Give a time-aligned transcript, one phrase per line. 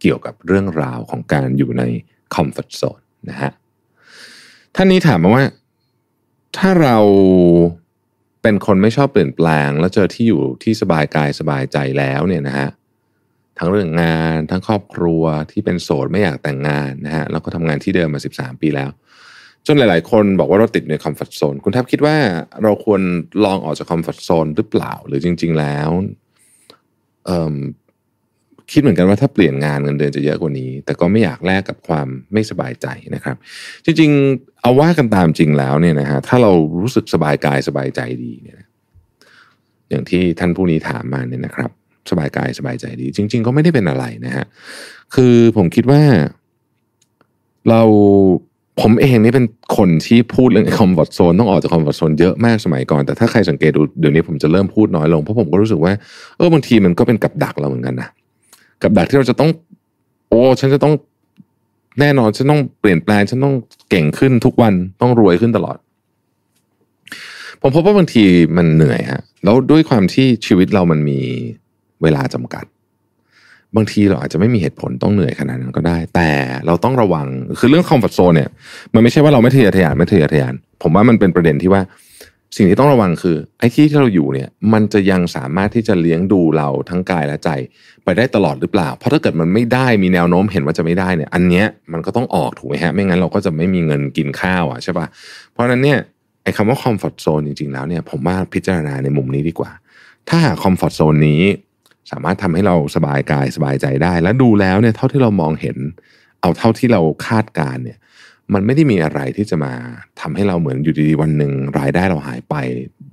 [0.00, 1.82] เกี่ยวกับเรื่องราวของการอยู่ใน
[2.34, 3.50] comfort zone นะฮะ
[4.74, 5.44] ท่านนี้ถามมาว่า
[6.58, 6.98] ถ้าเรา
[8.42, 12.68] เป็นคนไม่ชอบเปลี่ยนแปลง แล้วเจอที่อยู่ที่สบายกายสบายใจแล้วเนี่ยนะฮะ
[13.58, 18.90] ทั้งเรื่องงานทั้งครอบครัวที่เป็นโสดไม่อยากแต่งงานนะฮะแล้วก็ทำงานที่เดิมมา 13 ปีแล้ว
[19.66, 22.16] จนหลาย ๆ คนบอกว่าเราติดใน comfort zone คุณแท็ปคิดว่า
[22.62, 23.00] เราควร
[23.44, 25.90] ลองออกจาก comfort zone หรือเปล่า หรือจริง ๆ แล้ว
[27.26, 27.54] เอิ่ม
[28.72, 33.36] คิดเหมือนกันว่าถ้าเปลี่ยนงานเงินเดือนจะเยอะกว่านี้ แต่ก็ไม่อยากแลกกับความไม่สบายใจนะครับ
[33.84, 38.56] จริงๆ เอาว่ากันตามจริงแล้วเนี่ยนะฮะถ้าเรารู้สึกสบายกายสบายใจดีเนี่ย
[39.90, 41.70] อย่างที่ท่านผู้นี้ถามมาเนี่ยนะครับ
[42.10, 44.46] สบายกายสบายใจดี จริง ๆ ก็ไม่ได้เป็นอะไรนะฮะ
[45.14, 46.02] คือผมคิดว่า
[47.68, 47.82] เรา
[48.80, 55.92] ผมเองนี่เป็นคนที่พูดเรื่อง comfort zone ต้องออกจาก comfort zone เยอะมากสมัยก่อน แต่ถ้าใครสังเกตดูเดี๋ยวนี้ผมจะเริ่มพูดน้อยลงเพราะผมก็รู้สึกว่า
[56.36, 58.08] เออบางทีมันก็เป็นกับดักเราเหมือนกันนะ
[58.82, 59.50] กับดักที่เราจะต้อง
[60.28, 60.94] โอ้ฉันจะต้อง
[62.00, 63.54] แน่นอนฉันต้องเปลี่ยนแปลงฉันต้อง
[63.90, 65.78] เก่งขึ้นทุกวันต้องรวยขึ้นตลอด
[67.62, 68.24] ผมพบว่าบางที
[68.56, 71.20] มันเหนื่อยฮะแล้วด้วยความที่ชีวิตเรามันมี
[72.02, 72.64] เวลาจำกัด
[73.76, 76.30] บางทีเราอาจจะไม่มีเหตุผลต้องเหนื่อยขนาดนั้นก็ได้ แต่
[76.66, 77.26] เราต้องระวัง
[77.58, 78.50] คือเรื่องคอมฟอร์ทโซนเนี่ย
[78.94, 81.82] มันไม่ใช่ว่าเราไม่ทะเยอทะยานไม่ทะเยอทะยาน ผมว่ามันเป็นประเด็นที่ว่า
[82.56, 87.50] สิ่งที่ต้องระวังคือไอ้ที่ที่เราอยู่เนี่ยมันจะยังสามารถที่จะเลี้ยงดูเราทั้งกายและใจ
[88.04, 95.06] ไปได้ตลอดหรือเปล่า เพราะถ้าเกิดมันไม่ได้มีแนวโน้มเห็นว่าจะไม่ได้เนี่ย อันเนี้ยมันก็ต้องออกถูกไหมฮะไม่งั้นเราก็จะไม่มีเงินกินข้าวอะใช่ปะ
[95.52, 95.98] เพราะนั้นเนี่ย
[96.42, 99.70] ไอ้คำว่า comfort zone จริงๆแล้วเนี่ยผมว่าพิจารณาในมุมนี้ดีกว่า
[100.28, 101.42] ถ้าหาก comfort zone นี้
[102.10, 105.76] สามารถทำให้เราสบายกายสบายใจได้ และดูแล้วเนี่ยเท่าที่เรามองเห็น
[106.40, 107.98] เอาเท่าที่เราคาดการณ์เนี่ย
[108.54, 109.72] มันไม่ได้มีอะไรที่จะมา
[110.20, 112.54] ทำให้เราเหมือนอยู่ดีๆวันหนึ่งรายได้เราหายไป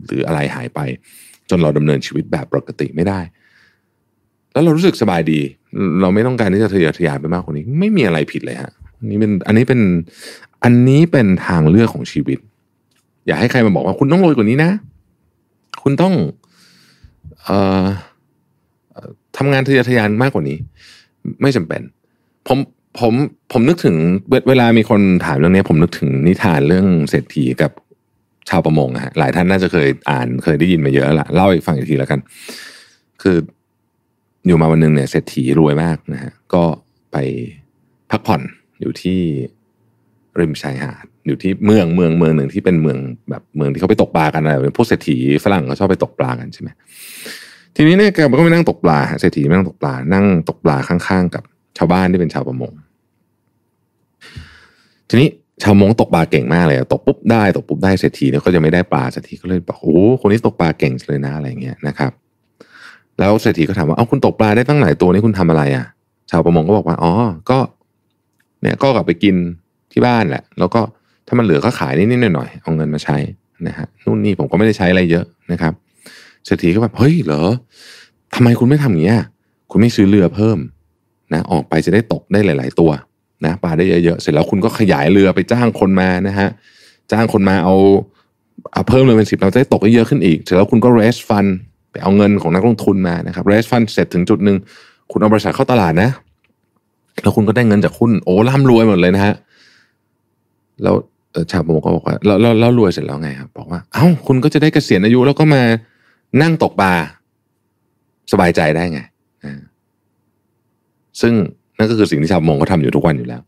[0.05, 0.79] หรืออะไรหายไป
[1.49, 3.19] จนเราดำเนินชีวิตแบบปกติไม่ได้
[4.53, 5.39] แล้วเรารู้สึกสบายดี
[6.01, 8.71] เราไม่ต้องการที่จะทะเยอทะยานไปมากกว่านี้ ไม่มีอะไรผิดเลยฮะ
[9.05, 9.81] นนี้เป็นอันนี้เป็น
[10.63, 12.39] อันนี้เป็นทางเลือกของชีวิต
[13.25, 14.71] อย่าให้ใครมาบอกว่าคุณต้องรวยกว่านี้นะ
[15.83, 16.13] คุณต้อง
[17.43, 17.85] เอ่อ
[19.37, 20.57] ทำงานทะเยอทะยานมากกว่านี้
[21.41, 21.81] ไม่จำเป็น
[22.47, 22.57] ผม
[22.99, 23.13] ผม
[23.51, 23.95] ผมนึกถึง
[24.49, 27.71] เวลามีคนถามเรื่องนี้ผมนึกถึงนิทานเรื่องเศรษฐีกับ
[28.49, 32.19] ชาวประมงฮะหลายท่านน่าจะเคยอ่านเคยได้ยินมาเยอะละเล่าอีกฟังอีกทีแล้วกัน
[33.21, 33.37] คือ
[34.45, 36.63] อยู่มาวันหนึ่งเนี่ยเศรษฐีรวยมากนะฮะก็
[37.11, 37.17] ไป
[38.11, 38.41] พักผ่อน
[38.81, 39.19] อยู่ที่
[40.39, 42.97] ริมชายหาดอยู่ที่เมืองเมืองเมืองหนึ่งที่เป็นเมือง
[43.29, 46.69] แบบเมืองที่เขาไปตกปลากันอะไรพวกเศรษฐีฝรั่งเขาชอบไปตกปลากันใช่ไหม
[47.75, 51.43] ทีนี้เนี่ยแกก็ไปนั่งตกปลาเศรษฐีไม่นั่งตกปลา นั่งตกปลาข้างๆ กับ
[51.77, 52.71] ชาวบ้านที่เป็นชาวประมง
[55.09, 55.29] ทีนี้
[55.63, 62.11] ชาวมงตกปลาเก่งมากเลยตกปุ๊บได้ตกปุ๊บได้เศรษฐีเนี่ยก็จะไม่ได้ปลาเศรษฐีก็เลยบอกโอ้คนนี้ตกปลาเก่งเลยนะอะไรเงี้ยนะครับ
[63.19, 65.85] แล้วเศรษฐีก็ถามว่าเอาคุณตกปลาได้ตั้งหลายตัวนี่คุณทำอะไรอะ
[66.31, 67.13] ชาวประมงก็บอกว่าอ๋อ
[67.49, 67.59] ก็
[68.61, 69.35] เนี่ยก็กลับไปกิน
[69.91, 70.81] ที่บ้านแหละ แล้วก็
[71.27, 73.17] ถ้ามันเหลือก็ขายนิดๆหน่อยๆเอาเงินมาใช้
[73.67, 75.73] นะฮะนู่นนี่ผมก็ไม่ได้ใช้อะไรเยอะนะครับ
[76.45, 77.41] เศรษฐีก็แบบเฮ้ยเหรอ
[78.35, 79.21] ทำไมคุณไม่ทำอย่างนี้ย
[79.71, 80.57] คุณไม่ซื้อเรือเพิ่ม
[81.33, 82.91] นะ ออกไปจะได้ตกได้หลาย ๆ ตัว
[83.43, 86.49] นะปลาได้เยอะๆเสร็จแล้วคุณก็ขยายเรือไปจ้างคนมานะฮะ
[87.11, 87.75] จ้างคนมาเอา
[88.73, 91.49] เอาเพิ่มเลยเป็นสิบเราจะได้ตกเยอะขึ้นอีก เสร็จแล้วคุณก็ raise fund
[91.91, 94.57] ไปเอาเงินของนักลงทุนมานะครับ raise fund เสร็จถึงจุดหนึ่ง
[95.11, 96.09] คุณเอาบริษัทเข้าตลาดนะ
[97.21, 99.35] แล้วคุณก็ได้เงินจากหุ้นโอ้ร่ำรวยหมดเลยนะฮะ
[100.83, 100.95] แล้ว
[101.51, 105.63] ชาวประมงก็บอกว่าแล้วแล้วรวยเสร็จแล้วไงครับบอกว่า เอ้าคุณก็จะได้เกษียณอายุแล้วก็มา
[106.41, 106.93] นั่งตกปลา
[108.31, 108.99] สบายใจได้ไง
[111.21, 111.33] ซึ่ง
[111.77, 113.41] นั่นก็คือสิ่งที่ชาวมงเขาทำอยู่ทุกวันอยู่แล้ว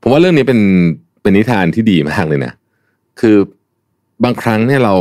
[0.00, 0.60] ผมว่าเรื่องนี้เป็น
[1.22, 2.52] เป็นนิทานที่ดีมากเลยนะ
[3.20, 3.36] คือ
[4.24, 4.94] บางครั้งเนี่ยเรา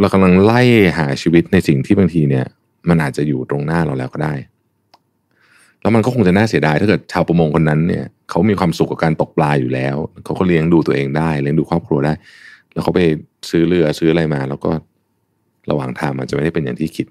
[0.00, 0.62] เรากำลังไล่
[0.98, 2.46] หาชีวิตในสิ่งที่บางทีเนี่ย
[2.88, 4.34] มันอาจจะอยู่ตรงหน้าเราแล้วก็ได้
[5.80, 12.12] แล้วมันก็คงจะน่าเสียดายถ้าเกิดชาวประมงคนนั้นเนี่ยเขามีความสุขกับการตกปลาอยู่แล้วเขาก็เลี้ยงดูตัวเองได้เลี้ยงดูครอบครัวได้
[12.72, 13.00] แล้วเขาไป
[13.50, 14.70] ซื้อเรือซื้ออะไรมา แล้วก็
[15.70, 17.06] ระหว่างทางมันจะไม่ได้เป็นอย่างที่คิด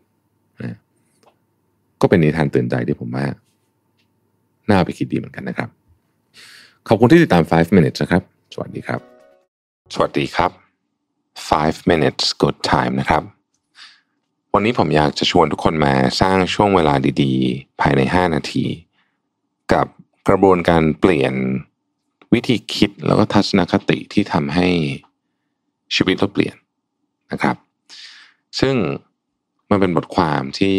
[0.63, 0.77] นะ
[2.01, 3.25] ก็เป็นนิทานเตือนใจที่ผมว่า
[4.69, 5.69] น่าไปคิดดีเหมือนกันนะครับ
[6.87, 8.23] ขอบคุณที่ติดตาม 5 minutes นะครับ
[8.53, 9.01] สวัสดีครับ
[9.93, 10.51] สวัสดีครับ
[11.19, 13.23] 5 minutes good time นะครับ
[14.53, 18.65] วันนี้ผมอยากจะชวนทุกคนมาสร้างช่วงเวลาดีๆ ภายใน 5 นาที
[19.73, 19.87] กับ
[20.27, 21.33] กระบวนการเปลี่ยน
[22.33, 24.67] วิธีคิดแล้วก็ทัศนคติที่ทำให้
[25.95, 26.55] ชีวิตเราเปลี่ยน
[27.31, 27.55] นะครับ
[28.59, 28.75] ซึ่ง
[29.69, 30.77] มันเป็นบทความที่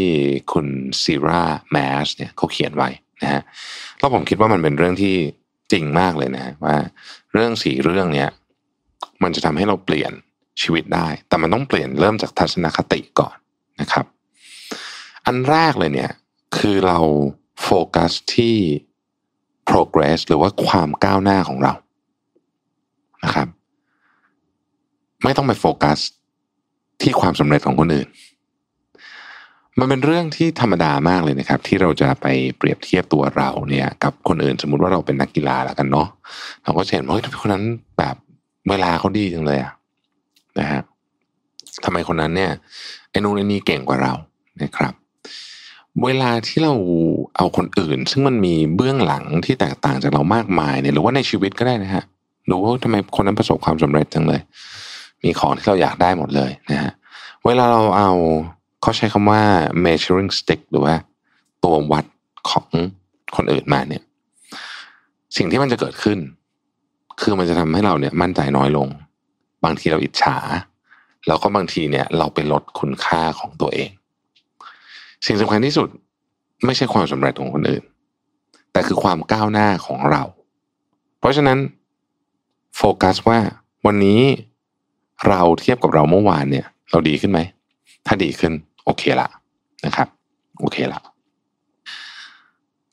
[0.52, 0.66] คุณ
[1.02, 1.76] ซีราแม
[2.06, 2.88] สเนี่ยเขาเขียนไว้
[3.22, 3.42] นะฮะ
[3.98, 5.14] แล้วผมคิดว่ามันเป็นเรื่องที่
[5.72, 6.76] จริงมากเลยนะว่า
[7.32, 8.28] เรื่องสี่เรื่องเนี้ย
[9.22, 10.12] มันจะทำให้เราเปลี่ยน
[10.62, 13.36] ชีวิตได้ แต่มันต้องเปลี่ยนเริ่มจากทัศนคติก่อน
[13.80, 14.06] นะครับ
[15.26, 16.10] อันแรกเลยเนี่ย
[16.58, 16.98] คือเรา
[17.62, 18.56] โฟกัสที่
[19.70, 21.72] progress หรือว่าความก้าวหน้าของเรา
[23.24, 23.48] นะครับ
[25.22, 25.98] ไม่ต้องไปโฟกัส
[27.02, 28.08] ที่ความสำเร็จของคนอื่น
[29.78, 32.26] มันเป็นเรื่องที่ธรรมดามากเลยนะครับ ที่เราจะไป
[32.58, 36.08] เปรียบเทียบตัวเราเนี่ยกับคนอื่นสมมุติว่าเราเป็นนักกีฬาแล้วกันเนาะ
[36.64, 37.64] เราก็เห็นว่าเฮ้ยคนนั้น
[37.98, 38.16] แบบ
[38.70, 39.72] เวลาเขาดีจังเลยอะ
[40.58, 40.80] นะฮะ
[41.84, 42.50] ทำไมคนนั้นเนี่ย
[43.10, 44.12] ไอ้นู่นไอ้นี่เก่งกว่าเรา
[44.62, 44.94] นะครับ
[46.04, 46.72] เวลาที่เรา
[47.36, 52.04] เอาคนอื่น ซึ่งมันมีเบื้องหลังที่แตกต่างจากเรามากมายเนี่ยหรือว่าในชีวิตก็ได้นะฮะ
[52.50, 54.40] ดูว่าทำไมคนนั้นประสบความสำเร็จจังเลย
[55.22, 56.92] มีของที่เราอยากได้หมดเลยนะฮะ
[57.46, 58.10] เวลาเราเอา
[58.82, 59.42] เขาใช้คำว่า
[59.84, 60.94] measuring stick หรือว่า
[61.64, 62.04] ตัววัด
[62.50, 62.68] ของ
[63.36, 64.02] คนอื่นมาเนี่ย
[65.36, 66.18] สิ่งที่มันจะเกิดขึ้น
[67.20, 68.88] คือมันจะทำให้เราเนี่ยมั่นใจน้อยลง
[69.64, 70.36] บางทีเราอิจฉา
[71.26, 73.90] แล้วก็บางทีเนี่ย เราไปลดคุณค่าของตัวเอง
[75.26, 75.88] สิ่งสำคัญที่สุด
[76.64, 77.84] ไม่ใช่ความสำเร็จของคนอื่น
[78.72, 80.22] แต่คือความก้าวหน้าของเรา
[81.18, 81.58] เพราะฉะนั้น
[82.76, 83.38] โฟกัสว่า
[83.86, 84.20] วันนี้
[85.28, 87.40] เราเทียบกับเราเมื่อวานเนี่ย เราดีขึ้นไหม
[88.06, 88.52] ถ้าดีขึ้น
[88.88, 89.28] โอเคละ
[89.86, 90.08] นะครับ
[90.60, 91.00] โอเคละ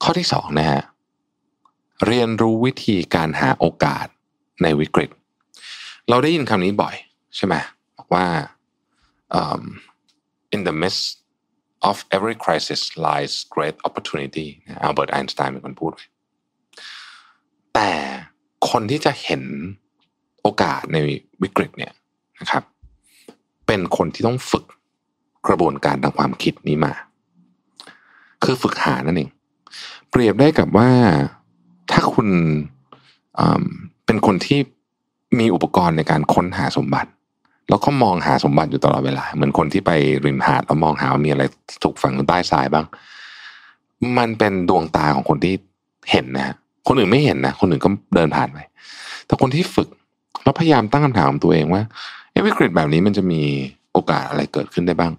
[0.03, 0.81] ข้อที่สองนะฮะ
[2.07, 4.07] เรียนรู้วิธีการหาโอกาส
[4.63, 5.09] ในวิกฤต
[6.09, 6.95] เราได้ยินคำนี้บ่อย
[7.35, 7.55] ใช่ไหม
[7.97, 8.25] บอกว่า
[9.39, 9.61] um,
[10.55, 11.05] in the midst
[11.89, 14.47] of every crisis lies great opportunity
[14.81, 16.05] อัลเบิร์ตไอน์สไตน์เป็นคนพูดไว้
[17.75, 17.91] แต่
[18.69, 19.43] คนที่จะเห็น
[20.41, 20.97] โอกาสใน
[21.43, 21.93] วิกฤตเนี่ย
[22.39, 22.63] นะครับ
[23.67, 24.65] เป็นคนที่ต้องฝึก
[25.47, 26.93] กระบวนการทางความคิดนี้มา
[28.43, 29.29] คือฝึกหานั่นเอง
[30.09, 30.89] เปรียบได้กับว่า
[31.91, 32.27] ถ้าคุณ
[34.05, 34.59] เป็นคนที่
[35.39, 37.09] มีอุปกรณ์ในการค้นหาสมบัติ
[37.69, 39.91] แล้วก็มองหาสมบัติอยู่ตลอดเวลา เหมือนคนที่ไป
[40.25, 41.43] ริมหาดแล้วมองหาว่ามีอะไร
[41.83, 42.85] ถูกฝังอยู่ใต้ทรายบ้าง
[44.17, 45.53] มันเป็นดวงตาของคนที่
[46.11, 46.55] เห็นนะ
[46.87, 48.59] คนอื่นไม่เห็นนะ คนอื่นก็เดินผ่านไป
[49.25, 49.89] แต่คนที่ฝึก
[50.43, 51.81] แล้วพยายามตั้งคำถามตัวเองว่า
[52.47, 53.41] วิกฤตแบบนี้มันจะมี
[53.93, 55.11] โอกาสอะไรเกิดขึ้นได้บ้าง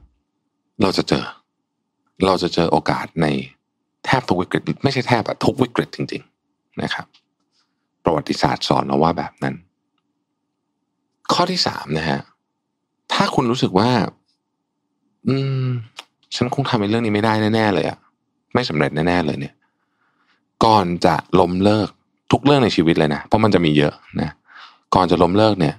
[0.82, 1.25] เราจะเจอ
[2.26, 3.26] เราจะเจอโอกาสใน
[4.05, 7.06] แทบทุกวิกฤต ไม่ใช่แทบอะทุกวิกฤตจริง ๆนะครับ
[8.05, 9.55] ประวัติศาสตร์สอนเราว่าแบบนั้น
[11.32, 12.20] ข้อที่สามนะฮะ
[13.12, 13.90] ถ้าคุณรู้สึกว่า
[15.28, 15.37] อื
[15.67, 15.67] ม
[16.37, 17.99] ฉันคงทำในเรื่องนี้ไม่ได้แน่ๆเลยอะ
[18.55, 19.55] ไม่สำเร็จแน่ๆเลยเนี่ย
[20.64, 21.88] ก่อนจะล้มเลิก
[22.32, 24.31] ทุกเรื่องในชีวิตเลยนะ เพราะมันจะมีเยอะนะ
[24.94, 25.75] ก่อนจะล้มเลิกเนี่ย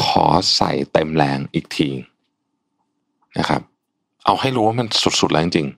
[0.00, 0.24] ขอ
[0.56, 1.88] ใส่เต็มแรงอีกที
[3.38, 3.60] นะครับ
[4.26, 4.86] เอาให้รู้ว่ามัน
[5.20, 5.68] สุดๆแล้วจริง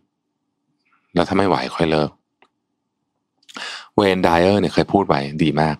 [0.53, 2.11] ๆแล้วถ้าไม่ไหวค่อยเลิก
[3.97, 5.77] เวนไดเออร์เนี่ยเคยพูดไว้ดีมาก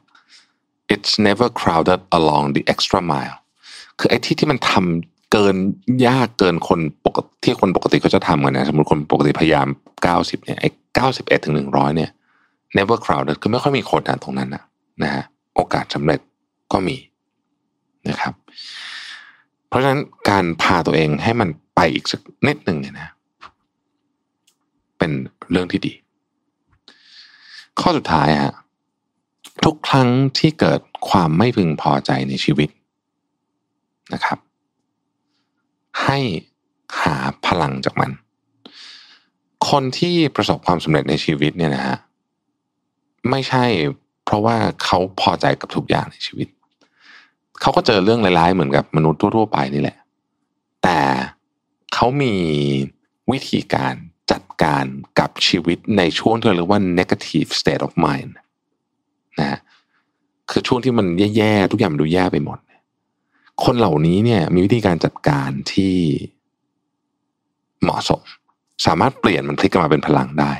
[0.95, 3.37] it's never crowded along the extra mile
[3.99, 5.57] คือไอ้ที่ที่มันทำเกิน
[6.07, 9.67] ยากเกินคนปกติที่คนปกติเขาจะทำกันนะสมมติคนปกติพยายาม
[10.07, 10.69] 90เนี่ยไอ้
[11.09, 12.11] 91ถึง100เนี่ย
[12.79, 14.63] never crowded คือไม่ค่อยมีคนนะตรงนั้นนะ
[15.03, 15.25] นะฮะ
[15.55, 16.21] โอกาสสำเร็จ
[16.73, 16.97] ก็มี
[18.09, 18.33] นะครับ
[19.69, 21.49] เพราะฉะนั้นการพาตัวเองให้มัน
[21.81, 23.09] ไปอีกสักนิดหนึ่งเนี่ยนะ
[24.99, 25.11] เป็น
[25.51, 25.93] เรื่องที่ดี
[27.81, 28.55] ข้อสุดท้ายฮะ
[29.65, 30.09] ทุกครั้ง
[30.39, 32.69] ที่เกิดความไม่พึงพอใจในชีวิต
[34.13, 34.39] นะครับ
[36.05, 36.19] ให้
[37.03, 37.17] หา
[37.47, 38.11] พลังจากมัน
[39.69, 41.97] คนที่ประสบความสำเร็จในชีวิตเนี่ยนะฮะ
[43.31, 43.65] ไม่ใช่
[44.25, 46.49] เพราะว่าเขาพอใจกับทุกอย่างในชีวิต
[47.61, 49.99] เขาก็เจอเรื่องร้ายๆเหมือนกับมนุษย์ทั่วๆไปนี่แหละ
[50.85, 50.99] แต่
[51.95, 52.35] เขามี
[53.31, 53.95] วิธีการ
[54.33, 54.85] จัดการ
[55.19, 58.33] กับชีวิตในช่วงที่เรียกว่า negative state of mind
[59.41, 59.59] นะ
[60.51, 62.59] คือช่วงที่มันแย่ๆทุกอย่างมันดูแย่ไปหมด
[63.65, 65.95] คนเหล่านี้เนี่ยมีวิธีการจัดการที่
[67.83, 68.23] เหมาะสม
[68.87, 70.53] สามารถเปลี่ยนมันพลิกกลับมาเป็นพลังได้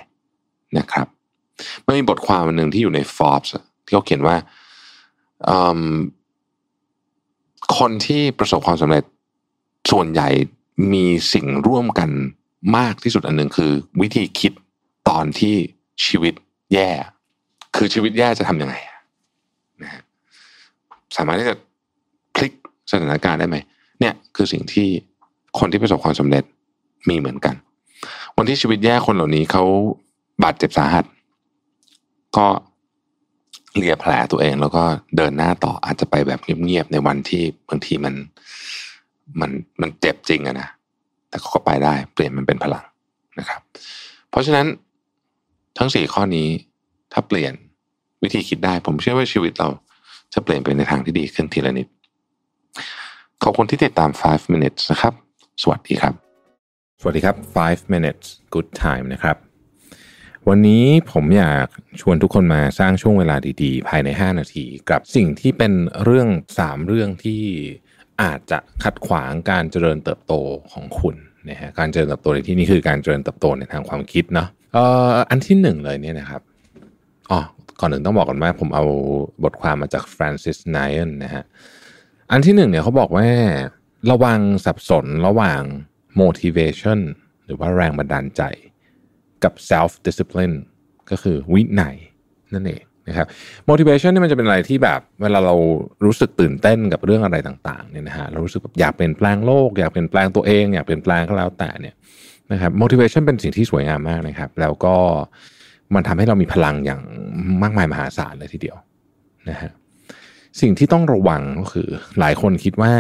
[0.79, 1.07] นะครับ
[1.85, 3.51] มันมีบทความหนึ่งที่อยู่ใน Forbes
[3.85, 4.37] ที่เขาเขียนว่า
[7.79, 9.05] คนที่ประสบความสำเร็จ
[9.91, 10.29] ส่วนใหญ่
[10.93, 12.11] มีสิ่งร่วมกัน
[12.77, 14.53] มากที่สุดอันหนึ่งคือ วิธีคิด
[15.09, 15.55] ตอนที่
[16.07, 16.35] ชีวิต
[16.73, 16.91] แย่
[17.77, 18.75] คือชีวิตแย่จะทำยังไง
[19.83, 20.03] นะฮะ
[21.17, 21.55] สามารถที่จะ
[22.35, 22.53] พลิก
[22.91, 23.57] สถานการณ์ได้ไหม
[24.01, 24.89] เนี่ยคือสิ่งที่
[25.59, 26.45] คนที่ประสบความสำเร็จ
[27.09, 27.55] มีเหมือนกัน
[28.37, 29.65] วันที่ชีวิตแย่คนเหล่านี้เขา
[30.45, 31.05] บาดเจ็บสาหัส
[32.37, 32.47] ก็
[33.77, 34.83] เลียแผลตัวเองแล้วก็
[35.17, 38.15] เดินหน้าต่ออาจจะไปแบบเงียบๆในวันที่บางทีมัน
[39.41, 40.69] มันมันเจ็บจริงอะนะ
[41.29, 42.85] แต่เขาก็ไปได้ เปลี่ยนมันเป็นพลัง
[43.39, 43.61] นะครับ
[44.31, 44.67] เพราะฉะนั้น
[45.79, 46.49] ทั้งสี่ข้อนี้
[47.13, 47.53] ถ้าเปลี่ยน
[48.23, 49.69] วิธีคิดได้ ผมเชื่อว่าชีวิตเรา
[50.35, 51.89] จะเปลี่ยนไปในทางที่ดีขึ้นทีละนิด
[53.43, 55.13] ขอบคุณที่ติดตาม 5 minutes นะครับ
[55.63, 56.15] สวัสดีครับ
[57.01, 59.37] สวัสดีครับ 5 minutes good time นะครับ
[60.49, 61.67] วันนี้ผมอยาก
[62.01, 65.73] ชวนทุกคนมาสร้างช่วงเวลาดีๆ ภายใน 5 นาที กับสิ่งที่เป็น
[66.05, 67.43] เรื่อง 3 เรื่องที่
[68.23, 70.35] อาจจะขัดขวางการเจริญเติบโต
[70.73, 71.17] ของคุณ
[71.49, 76.43] นะฮะการเจริญเติบโตในที่นี้คือการเจริญเติบโตในทางความคิดเนาะเอ่ออันที่หนึ่งเลยเนี่ยนะครับ
[77.31, 77.41] อ๋อ
[77.81, 78.85] ก่อนหนึ่งต้องบอกก่อนว่าผมเอา
[79.45, 81.45] บทความมาจากฟรานซิสไนเอนนะฮะ
[82.31, 83.27] อันที่หนึ่งเนี่ยเขาบอกว่า
[84.11, 85.63] ระวังสับสนระหว่าง
[86.21, 87.01] motivation
[87.45, 88.43] หรือว่าแรงบันดาลใจ
[89.45, 90.57] กับ self discipline
[91.11, 91.97] ก็คือวินัย
[92.55, 93.27] นั่นเอง นะครับ
[93.71, 95.55] motivation นี่มันจะเป็นอะไรที่แบบเวลาเรา
[96.05, 101.95] รู้สึกตื่นเต้นกับเรื่องอะไรต่างๆเนี่ยนะฮะเรารู้สึกแบบอยากเปลี่ยนแปลงโลก อยากเปลี่ยนแปลงตัวเองอยากเปลี่ยนแปลงก็แล้วแต่เนี่ย
[102.53, 104.95] นะครับ motivation เป็นสิ่งที่สวยงามมากนะครับ แล้วก็
[105.95, 107.01] มันทำให้เรามีพลังอย่าง
[107.63, 108.77] มากมายมหาศาลเลยทีเดียว
[109.49, 109.71] นะฮะ
[110.61, 111.89] สิ่งที่ต้องระวังก็คือ
[112.19, 112.95] หลายคนคิดว่า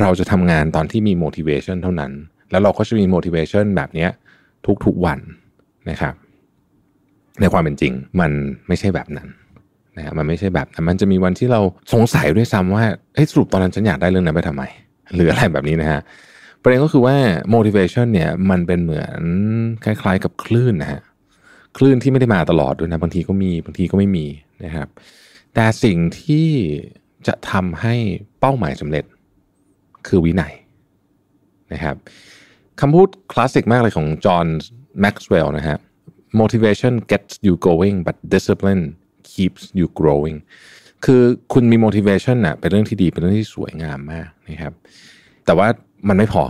[0.00, 2.12] เราจะทำงานตอนที่มี motivation เท่านั้น
[2.50, 4.08] แล้วเราก็จะมี motivation แบบนี้
[4.84, 5.18] ทุกๆวัน
[5.90, 6.14] นะครับ
[7.40, 8.30] ในความเป็นจริง มัน
[8.68, 9.28] ไม่ใช่แบบนั้น
[9.96, 11.60] นะมันไม่ใช่แบบนั้นมันจะมีวันที่เรา
[11.92, 14.62] สงสัยด้วยซ้ำว่าเฮ้ยสรุปตอนนั้นฉันอยากได้เรื่องนั้นไปทำไม
[15.14, 16.00] หรืออะไรแบบนี้นะฮะ
[16.62, 17.16] ประเด็นก็คือว่า
[17.54, 19.20] motivation เนี่ยมันเป็นเหมือน
[19.84, 21.00] คล้ายๆกับคลื่นนะฮะ
[21.76, 24.26] คลื่นที่ไม่ได้มาตลอดด้วยนะบางทีก็มีบางทีก็ไม่มี
[24.64, 24.88] นะครับ
[25.54, 26.48] แต่สิ่งที่
[27.26, 27.94] จะทำให้
[28.40, 29.04] เป้าหมายสำเร็จ
[30.06, 30.54] คือวินัย
[31.72, 31.96] นะครับ
[32.80, 34.46] คำพูดคลาสสิกมากเลยของจอห์น
[35.00, 35.76] แม็กซ์เวลล์นะฮะ
[36.42, 38.82] motivation gets you going but discipline
[39.30, 40.38] keeps you growing
[41.04, 44.72] คือคุณมี motivation นะเป็นเรื่องที่ดีเป็นเรื่องที่สวยงามมากนะครับ
[45.46, 45.68] แต่ว่า
[46.08, 46.44] มันไม่พอ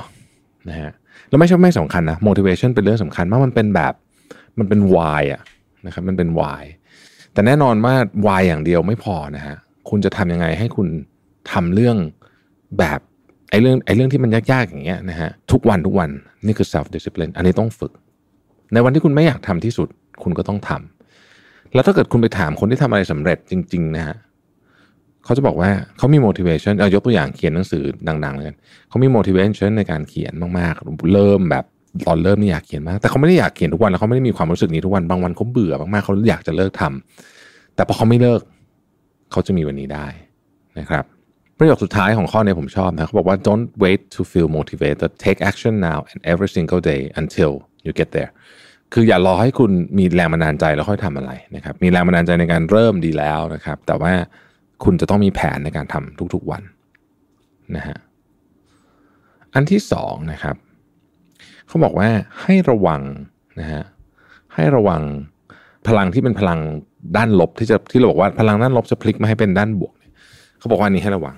[0.69, 0.91] นะฮะ
[1.29, 3.95] แล้วไม่ใช่ไม่สำคัญนะ motivation เป็นเรื่องสำคัญมากมันเป็นแบบ
[4.59, 5.43] มันเป็น why อะ
[5.87, 6.63] นะครับมันเป็น why
[7.33, 7.95] แต่แน่นอนว่า
[8.27, 9.57] why อย่างเดียวไม่พอนะฮะ
[9.91, 10.89] คุณจะทำยังไงให้คุณ
[11.53, 11.97] ทำเรื่อง
[12.79, 13.01] แบบ
[13.51, 16.11] ไอ้เรื่องไอ้เรื่องที่มันยากๆอย่างเงี้ยนะฮะทุกวันทุกวัน
[16.47, 17.93] นี่คือ self discipline อันนี้ต้องฝึก
[18.73, 19.89] ในวันที่คุณไม่อยากทำที่สุด
[20.23, 24.17] คุณก็ต้องทำแล้วถ้าเกิดคุณไปถามคนที่ทำอะไรสำเร็จจริง ๆ นะฮะ
[25.25, 27.85] เขาจะบอกว่าเขามี motivation เอายกตัวอย่างเขียนหนังสือ
[28.25, 28.47] ดังๆเลย
[28.89, 31.65] เขามี motivation ในการเขียนมากๆ เริ่มแบบ
[32.07, 38.41] ตอนเริ่มนี่อยากเขียนมาก แต่เขาไม่ได้อยากเขียนทุกวันแล้วเขาไม่ได้มีความรู้สึกนี้ทุกวันบางวันเขาเบื่อมากๆเขาอยากจะเลิกทำแต่พอเขาไม่เลิก
[39.33, 40.07] เขาจะมีวันนี้ได้
[40.79, 41.05] นะครับ
[41.59, 47.53] ประโยคสุดท้ายของข้อนี้ผมชอบนะเขาบอกว่า don't wait to feel motivated take action now and every single day until
[47.87, 48.33] you get there
[48.93, 54.13] คืออย่ารอให้คุณมีแรงบันดาลใจแล้วค่อยทำอะไรนะครับ มีแรงบันดาลใจในการเริ่มดีแล้วนะครับ แต่ว่า
[54.85, 56.63] คุณจะต้องมีแผนในการทำทุกๆวัน
[57.77, 57.99] นะฮะ
[59.55, 60.57] อันที่สองนะครับ
[61.69, 62.09] เขาบอกว่า
[62.43, 63.03] ให้ระวัง
[63.61, 63.83] นะฮะ
[64.55, 65.03] ให้ระวัง
[65.89, 66.59] พลังที่เป็นพลัง
[67.17, 69.95] ด้านลบที่จะที่เราบอกว่าพลังด้านลบจะพลิกมาให้เป็นด้านบวก
[70.59, 71.37] เขาบอกว่าอันนี้ให้ระวัง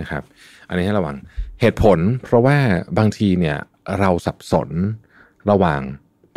[0.00, 0.22] นะครับ
[0.68, 1.16] อันนี้ให้ระวัง
[1.60, 2.56] เหตุผลเพราะว่า
[2.98, 3.56] บางทีเนี่ย
[4.00, 4.68] เราสับสน
[5.50, 5.80] ระหว่าง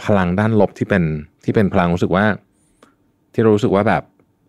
[0.03, 1.03] พลังด้านลบที่เป็น
[1.43, 2.25] ที่เป็นพลังรู้สึกว่า
[3.33, 4.03] ที่เรารู้สึกว่าแบบ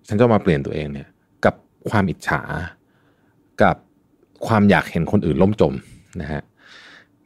[0.08, 1.08] ฉันจะมาเปลี่ยนตัวเองเนี่ย
[1.44, 1.54] กับ
[1.90, 2.42] ความอิจฉา
[3.62, 3.76] กับ
[4.46, 5.74] ความอยากเห็นคนอื่นล่มจม
[6.20, 6.42] นะฮะ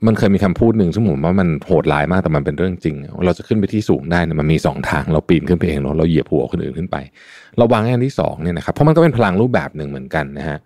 [0.07, 6.97] มันเคยมีคำพูดหนึ่งซึ่งผมว่ามันโหดร้ายมากแต่มันเป็นเรื่องจริง เราจะขึ้นไปที่สูงได้เนี่ยมันมีสองทางเราปีนขึ้นไปเองเราเราเหยียบหัวคนอื่นขึ้นไป
[7.59, 10.59] เราวางอันที่สองเนี่ยนะครับเพราะมันก็เป็นพลังรูปแบบหนึ่งเหมือนกันนะฮะ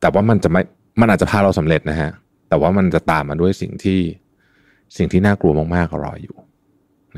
[0.00, 0.62] แต่ว่ามันจะไม่
[1.00, 2.10] มันอาจจะพาเราสำเร็จนะฮะ
[2.48, 3.98] แต่ว่ามันจะตามมาด้วยสิ่งที่
[4.96, 6.36] สิ่งที่น่ากลัวมากๆรออยู่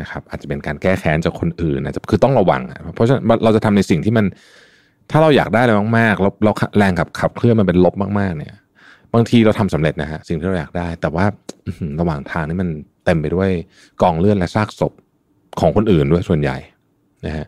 [0.01, 2.63] นะครับอาจจะเป็นการแก้แค้นจากคนอื่นนะคือต้องระวัง
[2.95, 4.27] เพราะฉะนั้นเราจะทำในสิ่งที่มัน
[5.11, 8.55] ถ้าเราอยากได้อะไรมากๆแล้วเราแรงขับขับเคลื่อนมันเป็นลบมากๆ เนี่ย
[9.15, 11.25] บางทีเราทำสำเร็จนะฮะสิ่งที่เราอยากได้ แต่ว่า
[12.01, 12.69] ระหว่างทางนี่มัน
[13.05, 13.51] เต็มไปด้วย
[14.03, 14.93] กองเลือดและซากศพ
[15.61, 16.57] ของคนอื่นด้วยส่วนใหญ่
[17.27, 17.47] นะฮะ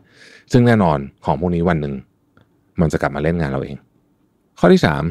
[0.53, 1.95] ซึ่งแน่นอนของพวกนี้วันหนึ่ง
[2.81, 3.77] มันจะกลับมาเล่นงานเราเอง
[4.59, 5.03] ข้อที่สาม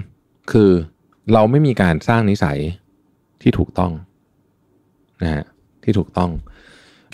[0.52, 0.70] คือ
[1.34, 2.58] เราไม่มีการสร้างนิสัย
[3.42, 3.92] ที่ถูกต้อง
[5.22, 5.44] นะฮะ
[5.84, 6.32] ที่ถูกต้อง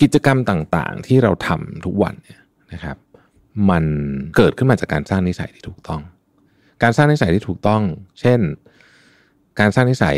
[0.02, 2.40] กิจกรรมต่างๆ ที่เราทำทุกวันเนี่ย
[2.72, 2.96] นะครับ
[3.70, 3.84] มัน
[4.36, 6.00] เกิดขึ้นมาจากการสร้างนิสัยที่ถูกต้อง
[6.82, 7.82] การสร้างนิสัยที่ถูกต้อง
[8.20, 8.40] เช่น
[9.60, 10.16] การสร้างนิสัย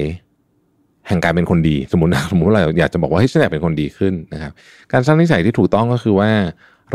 [1.09, 4.53] แห่งการเป็นคนดีสมมตินะสมมติเราอยากจะบอกว่าให้ฉันอยากเป็นคนดีขึ้นนะครับ
[4.93, 6.31] การสร้างนิสัยที่ถูกต้องก็คือว่า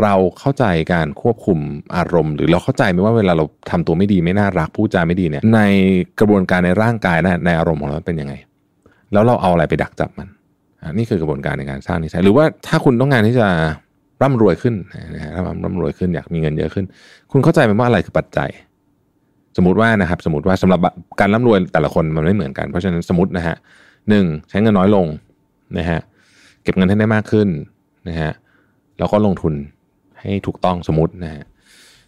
[0.02, 1.58] เราเข้าใจการควบคุม
[1.96, 5.60] อารมณ์ หรือเราเข้าใจไหมว่าเวลาเราทำตัวไม่ดีไม่น่ารักพูดจาไม่ดีเนี่ย ใน
[6.18, 8.34] กระบวนการในร่างกายนะในอารมณ์ของเราเป็นยังไง
[9.12, 10.28] แล้วเราเอาอะไรไปดักจับมัน
[10.98, 13.48] นี่คือกระบวนการในการสร้างนิสัยหรือว่าถ้าคุณต้องการที่จะ
[14.22, 14.74] ร่ำรวยขึ้น
[15.14, 15.30] นะฮะ
[15.64, 16.84] ร่ำรวยขึ้นอยากมีเงินเยอะขึ้น
[17.32, 18.50] คุณเข้าใจไหมว่าอะไรคือปัจจัย
[19.56, 20.80] สมมติว่านะครับ สมมติว่าสำหรับ
[21.20, 23.56] การร่ำรวยแต่ละคนมันไม่เหมือนกันเพราะฉะนั้นสมมตินะฮะ
[24.08, 25.06] หนึ่งใช้เงินน้อยลง
[25.78, 26.00] นะฮะ
[26.62, 27.48] เก็บเงินให้ได้มากขึ้น
[28.08, 28.32] นะฮะ
[28.98, 29.54] แล้วก็ลงทุน
[30.20, 31.44] ให้ถูกต้องสมมตินะฮะ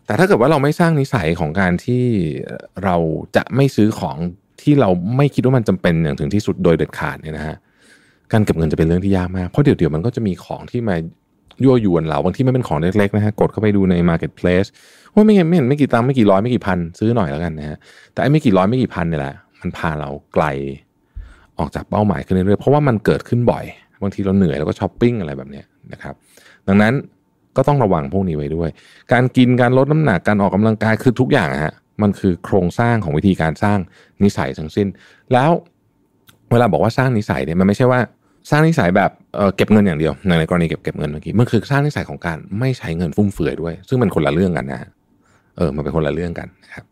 [0.07, 2.05] แต่ถ้าเกิดว่าเราไม่สร้างนิสัยของการที่
[2.85, 2.97] เรา
[3.37, 4.17] จะไม่ซื้อของ
[4.62, 7.57] ที่เราไม่คิดว่ามันจำเป็นอย่างถึงที่สุดโดยเด็ดขาดเนี่ยนะฮะ
[8.33, 10.97] การเก็บเงินจะเป็นเรื่องที่ยากมาก เพราะเดี๋ยวเดี๋ยวมันก็จะมีของที่มา
[11.65, 14.69] ยั่วยวนเราบางที่ไม่เป็นของเล็กๆนะฮะกดเข้าไปดูใน marketplace
[15.15, 17.77] ว่าไม่เห็นไม่เห็นไม่กี่ตังค์ไม่กี่ร้อยไม่กี่พันซื้อหน่อยแล้วกันนะฮะ
[18.13, 20.45] แต่ไอ้ไม่กี่ร้อยไม่กี่พันเนี่ยแหละมันพาเราไกล
[21.59, 23.65] ออกจากเป้าหมายขึ้นเรื่อยๆเพราะว่ามันเกิดขึ้นบ่อย
[24.03, 26.15] บางทีเราเหนื่อยแล้วก็ช้อปปิ้งอะไรแบบนี้นะครับ
[26.69, 26.93] ดังนั้น
[27.57, 28.71] ก็ต้องระวังพวกนี้ไว้ด้วย
[29.13, 33.79] การกินการลดน้ำหนักการออกกำลังกายคือทุกอย่างฮะมันคือโครงสร้างของวิธีการสร้าง
[34.23, 34.89] นิสัยทั้งสิ้น
[35.33, 35.51] แล้ว
[36.51, 38.01] เวลาบอกว่าสร้างนิสัยเนี่ยมันไม่ใช่ว่า
[38.49, 44.81] สร้างนิสัยแบบเเก็บเงินอย่างเดียวในกรณีเก็บเก็บเงินเมื่อกี้มันคือสร้างนิสัยของการไม่ใช้เงินฟุ่มเฟือยด้วย ซึ่งมันคนละเรื่องกันนะ
[45.57, 46.85] เออมันเป็นคนละเรื่องกันนะครับ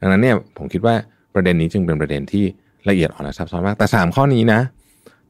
[0.00, 0.94] ดังนั้นเนี่ยผมคิดว่า
[1.34, 2.44] ประเด็นนี้จึงเป็นประเด็นที่
[2.88, 4.60] ละเอียดอ่อนและซับซ้อนมาก แต่ 3 ข้อนี้นะ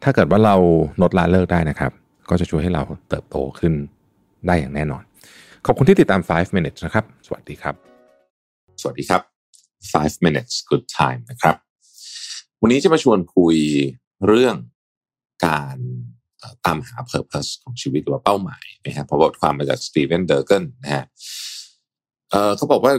[0.03, 0.55] ถ้าเกิดว่าเรา
[1.03, 1.91] ลดละเลิกได้นะครับ
[2.31, 3.73] ก็จะช่วยให้เราเติบโตขึ้น
[4.47, 5.03] ได้อย่างแน่นอน
[5.67, 7.75] ขอบคุณที่ติดตาม 5 minutes นะครับ สวัสดีครับ
[8.81, 9.23] สวัสดีครับ
[9.75, 11.57] 5 minutes good time นะครับ
[12.63, 13.57] วันนี้จะมาชวนคุย
[14.27, 14.57] เรื่อง
[15.45, 15.77] การ
[16.65, 21.05] ตามหา purpose ของชีวิตหรือว่าเป้าหมายนะครับพราะบทความมาจากสตีเวนเดอร์เกนนะฮะ
[22.57, 22.93] เขาบอกว่า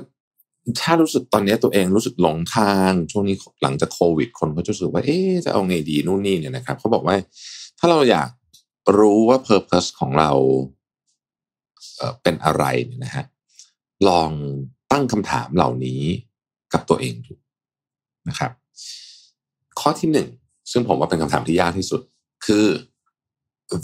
[0.82, 7.16] ถ้ารู้สึกตอนนี้ตัวเองรู้สึกหลงทางช่วงนี้หลังจากโควิด คนก็จะรู้สึกว่าเอ๊จะเอาไงดีนู่นนี่เนี่ยนะครับเขาบอกว่า
[7.80, 8.30] ถ้าเราอยาก
[8.98, 10.32] รู้ว่า purpose ของเรา
[12.24, 13.26] เป็นอะไรเนี่ยนะฮะ
[14.08, 14.30] ลอง
[14.92, 16.02] ตั้งคำถามเหล่านี้
[16.74, 17.34] กับตัวเองดู
[18.30, 18.52] นะครับ
[19.80, 20.28] ข้อที่หนึ่ง
[20.72, 22.02] ซึ่งผมว่าเป็นคำถามที่ยากที่สุด
[22.46, 22.66] คือ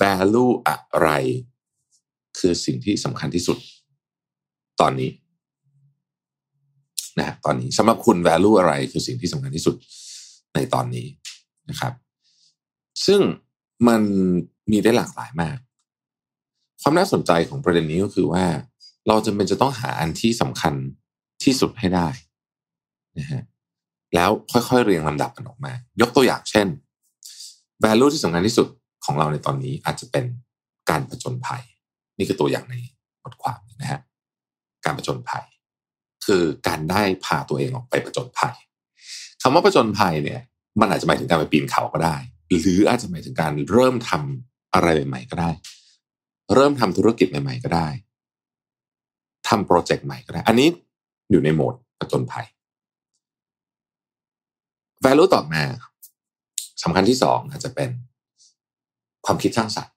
[0.02, 1.10] value อะไร
[2.40, 3.58] คือสิ่งที่สำคัญที่สุด
[4.82, 5.12] ตอนนี้
[7.20, 9.76] นะตอนนี้สำหรับคุณ value อะไรคือสิ่งที่สำคัญที่สุด
[10.56, 11.08] ในตอนนี้
[11.70, 11.94] นะครับ
[13.06, 13.22] ซึ่ง
[13.88, 14.02] มัน
[14.72, 15.58] มีได้หลากหลายมาก
[16.82, 18.46] ความน่าสนใจของประเด็นนี้ก็คือว่า
[19.08, 20.74] เราจำเป็นจะต้องหาอันที่สำคัญ
[21.44, 22.08] ที่สุดให้ได้
[23.18, 23.42] นะฮะ
[24.16, 26.68] แล้วค่อยๆเรียงลำดับกันออกมา ยกตัวอย่างเช่น
[27.84, 28.68] value ที่สำคัญที่สุด
[29.06, 30.26] ของเราในตอนนี้อาจจะเป็น
[30.90, 31.64] การประจนภัย
[32.18, 32.76] นี่คือตัวอย่างใน
[33.24, 34.02] บทความนะฮะ
[34.86, 35.46] การประจนภัย
[36.26, 38.56] คือการได้พาตัวเองออกไปประจนภัย
[39.42, 40.42] คำว่าประจนภัยเนี่ย
[40.80, 42.16] มันอาจจะหมายถึงการไปปีนเขาก็ได้
[42.62, 45.52] หรืออาจจะหมายถึงการเริ่มทำอะไรใหม่ๆก็ได้
[46.56, 47.88] เริ่มทำธุรกิจใหม่ๆก็ได้
[49.48, 50.68] ทำโปรเจกต์ใหม่ก็ได้ อันนี้
[51.32, 52.46] อยู่ในโหมดประจนภัย
[55.04, 55.64] value ต่อมา
[56.84, 57.90] สำคัญที่สองอาจจะเป็น
[59.26, 59.94] ความคิดสร้างสรรค์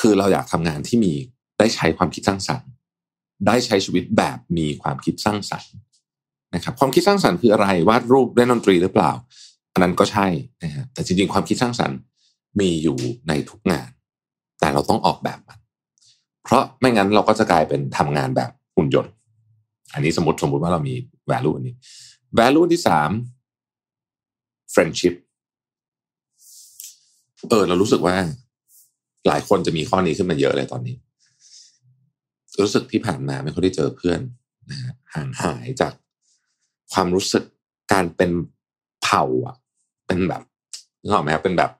[0.00, 1.14] คือเราอยากทำงานที่มี
[1.58, 2.68] ได้ใช้ความคิดสร้างสรรค์
[3.46, 5.72] ได้ใช้ชีวิตแบบมีความคิดสร้างสรรค์
[6.54, 9.12] นะครับ ความคิดสร้างสรรค์คืออะไรวาดรูปเล่นดนตรีหรือเปล่า
[9.72, 10.26] อันนั้นก็ใช่
[10.62, 11.96] นะฮะแต่จริงๆ ความคิดสร้างสรรค์
[12.60, 13.88] มีอยู่ในทุกงาน
[14.60, 15.58] แต่เราต้องออกแบบมัน
[16.44, 19.12] เพราะไม่งั้นเราก็จะกลายเป็นทำงานแบบหุ่นยนต์
[19.94, 20.94] อันนี้สมมติสมมติว่าเรามี
[21.30, 21.74] value อันนี้
[22.38, 23.10] value ที่สาม
[24.74, 25.14] friendship
[27.50, 28.16] เออ เรารู้สึกว่า
[29.26, 30.96] หลายคนจะมีข้อนี้ขึ้นมาเยอะเลยตอนนี้
[32.62, 34.20] รู้สึกที่ผ่านมาไม่ค่อยได้เจอเพื่อน
[34.70, 34.78] นะ
[35.14, 35.92] ห่างหายจาก
[36.92, 37.44] ความรู้สึก
[37.92, 38.30] การเป็น
[39.02, 39.56] เผ่าอะ
[40.06, 40.42] เป็นแบบ
[41.02, 41.70] นึกออกไหมครับเป็นแบบ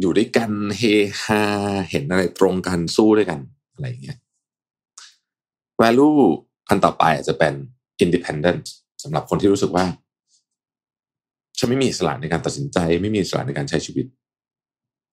[0.00, 0.82] อยู่ด้วยกันเฮ
[1.22, 1.42] ฮา
[1.90, 3.40] เห็นอะไรตรงกันสู้ด้วยกัน
[3.72, 4.18] อะไรอย่างเงี้ย
[5.80, 6.18] value
[6.68, 7.54] อันต่อไปอาจจะเป็น
[8.04, 8.62] independent
[9.02, 9.84] สำหรับคนที่รู้สึกว่า
[11.62, 14.06] ฉันไม่มีอิสระในการตัดสินใจ ไม่มีอิสระในการใช้ชีวิต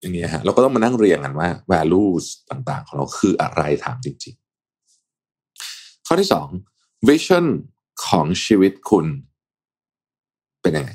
[0.02, 4.36] อย่างเงี้ยฮะเราก็ต้องมานั่งเรียงกันว่า values ต่างๆ ของเราคืออะไรถามจริง
[5.22, 6.48] ๆ ข้อที่สอง
[7.10, 7.46] vision
[8.08, 9.06] ของชีวิตคุณ
[10.62, 10.92] เป็นยังไง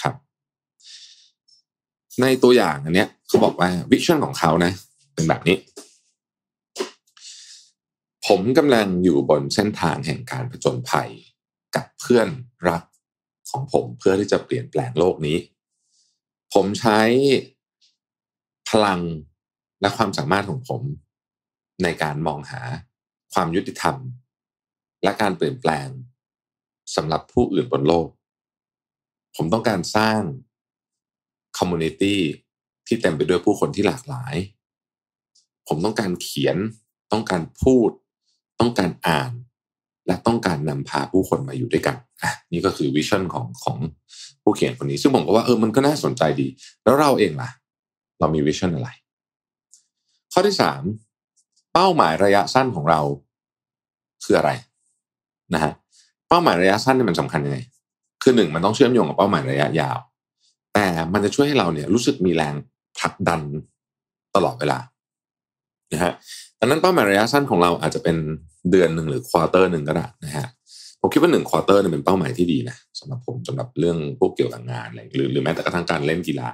[0.00, 0.14] ครับ
[2.20, 4.72] ในตัวอย่างอันเนี้ยเขาบอกว่า vision ของเขานะ
[5.14, 5.56] เป็นแบบนี้
[8.26, 11.10] ผมกำลังอยู่บนเส้นทางแห่งการผจญภัย
[11.76, 12.28] กับเพื่อน
[12.68, 12.82] รัก
[13.50, 15.38] ของผมเพื่อที่จะเปลี่ยนแปลงโลกนี้
[16.54, 17.00] ผมใช้
[18.70, 19.00] พลัง
[19.80, 20.82] และความสามารถของผม
[21.82, 22.62] ในการมองหา
[23.32, 23.96] ความยุติธรรม
[25.02, 25.88] และการเปลี่ยนแปลง
[26.96, 28.08] สำหรับผู้อื่นบนโลก
[29.36, 30.20] ผมต้องการสร้าง
[31.58, 32.20] community
[32.86, 34.34] ที่เต็มไปด้วยผู้คนที่หลากหลาย
[35.68, 36.56] ผมต้องการเขียน
[37.12, 37.90] ต้องการพูด
[38.60, 39.32] ต้องการอ่าน
[40.10, 43.76] และต้องการนำพาผู้คนมาอยู่ด้วยกันอะนี่ก็คือ vision ของของ
[44.42, 46.46] ผู้เขียนคนนี้ ซึ่งผมก็ว่าเออมันก็น่าสนใจดี
[46.84, 47.50] แล้วเราเองล่ะ
[48.18, 48.88] เรามี vision อะไร
[50.32, 50.82] ข้อที่สาม
[51.74, 53.00] เป้าหมายระยะสั้นของเรา
[54.24, 54.50] คืออะไร
[55.54, 55.72] นะฮะ
[56.28, 57.58] เป้าหมายระยะสั้นนี่มันสำคัญยังไง
[58.22, 59.98] คือหนึ่งมันต้องเชื่อมโยงกับเป้าหมายระยะยาว
[60.74, 62.54] แต่มันจะช่วยให้เราเนี่ยรู้สึกมีแรง
[62.98, 63.40] ผลักดัน
[64.34, 64.78] ตลอดเวลา
[65.92, 66.12] นะฮะ
[66.60, 68.16] ดังนั้นเป้าหมายระยะสั้นของเราอาจจะเป็น
[68.70, 70.46] เดือนหนึ่งหรือ quarter หนึ่งก็ได้นะฮะ
[71.00, 76.48] ผมคิดว่าหนึ่ง quarter เนี่ยเป็นเป้าหมายที่ดีนะสำหรับผมสำหรับเรื่องพวกเกี่ยวกับงานอะไรหรือหรือแม้แต่กระทั่งการเล่นกีฬา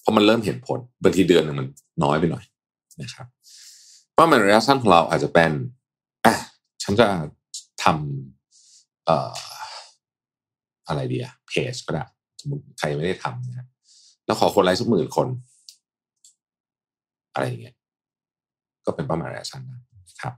[0.00, 1.66] เพราะมันเริ่มเห็นผลบางทีเดือนหนึ่งมัน
[2.04, 2.44] น้อยไปหน่อย
[3.02, 3.26] นะครับ
[4.14, 5.52] เป้าหมายระยะสั้นของเราอาจจะเป็น
[6.26, 6.34] อะ
[6.82, 7.06] ฉันจะ
[7.82, 9.32] ทำเอ่อ
[10.88, 12.04] อะไรดีอะเพจก็ได้
[12.40, 13.66] สมมติใครไม่ได้ทำนะ
[14.26, 15.28] แล้วขอคนไลค์สักหมื่นคน
[17.34, 17.74] อะไรอย่างเงี้ย
[18.86, 19.80] ก็เป็นเป้าหมายระยะสั้นนะ
[20.22, 20.34] ครับ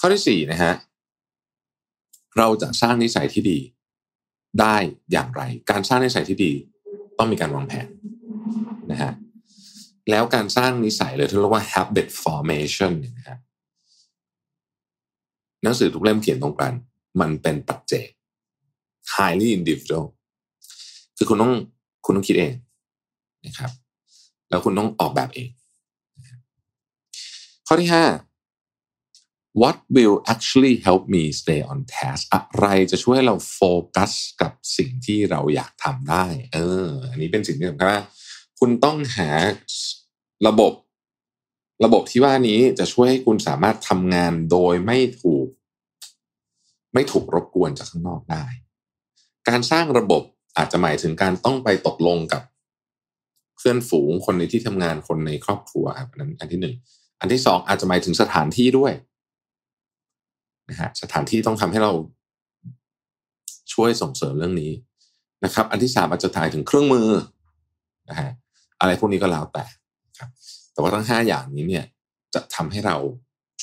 [0.00, 0.72] ข้อที่สี่นะฮะ
[2.38, 3.58] เราจะสร้างนิสัยที่ดี
[4.60, 4.76] ได้
[5.12, 6.52] อย่างไร การสร้างนิสัยที่ดี
[7.18, 7.88] ต้องมีการวางแผน
[8.90, 9.12] นะฮะ
[10.10, 13.38] แล้วการสร้างนิสัยเลยที่เรียกว่า habit formation เนี่ยนะฮะ
[15.62, 16.72] หนังสือทุกเล่มเขียนตรงกัน
[17.20, 18.08] มันเป็นปัจเจก
[19.14, 20.04] highly individual
[21.16, 21.52] คือคุณต้อง
[22.04, 22.52] คุณต้องคิดเอง
[23.46, 23.70] นะครับ
[24.48, 25.48] แล้วคุณต้องออกแบบเอง
[27.66, 28.06] ข้อที่ห้า
[29.60, 33.60] what will actually help me stay on task อะไรจะช่วยเราโฟ
[33.96, 37.88] กัสกับสิ่งที่เราอยากทำได้ เออ อันนี้เป็นสิ่งที่สำคัญ
[38.60, 39.30] คุณต้องหา
[40.48, 40.72] ระบบ
[41.84, 45.46] ระบบที่ว่านี้จะช่วยให้คุณสามารถทำงานโดยไม่ถูก
[46.94, 48.44] ไม่ถูกรบกวนจากข้างนอกได้
[49.48, 50.22] การสร้างระบบ
[50.56, 52.42] อาจจะหมายถึงการต้องไปตกลงกับ
[53.56, 56.74] เพื่อนฝูงคนในที่ทำงานคนในครอบครัวอันนั้นอันที่หนึ่ง
[57.24, 58.92] อันที่สองอาจจะหมายถึงสถานที่ด้วย
[60.70, 61.92] นะฮะสถานที่ต้องทำให้เรา
[63.72, 64.72] ช่วยส่งเสริมเรื่องนี้
[65.44, 67.08] นะครับ อันที่สามอาจจะถ่ายถึงเครื่องมือ
[68.08, 68.30] นะฮะ
[68.80, 69.64] อะไรพวกนี้ก็แล้วแต่
[70.18, 70.30] ครับ
[70.72, 71.84] แต่ว่าทั้งห้าอย่างนี้เนี่ย
[72.34, 72.96] จะทำให้เรา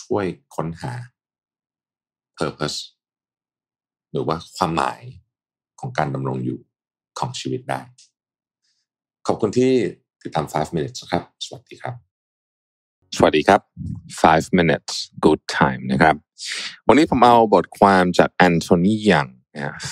[0.02, 0.93] ช่วยค้นหา
[2.38, 2.78] purpose
[4.12, 5.02] หรือว่าความหมาย
[5.80, 6.60] ของการดำรงอยู่
[7.19, 7.82] ของชีวิตได้
[9.28, 9.71] ขอบคุณที่
[10.21, 12.11] ติดตาม 5 minutes ครับ สวัสดีครับ
[13.17, 13.62] สวัสดีครับ
[14.21, 14.93] 5 minutes
[15.26, 16.15] good time นะครับ
[16.88, 19.28] วันนี้ผมเอาบทความจากแอนโทนียัง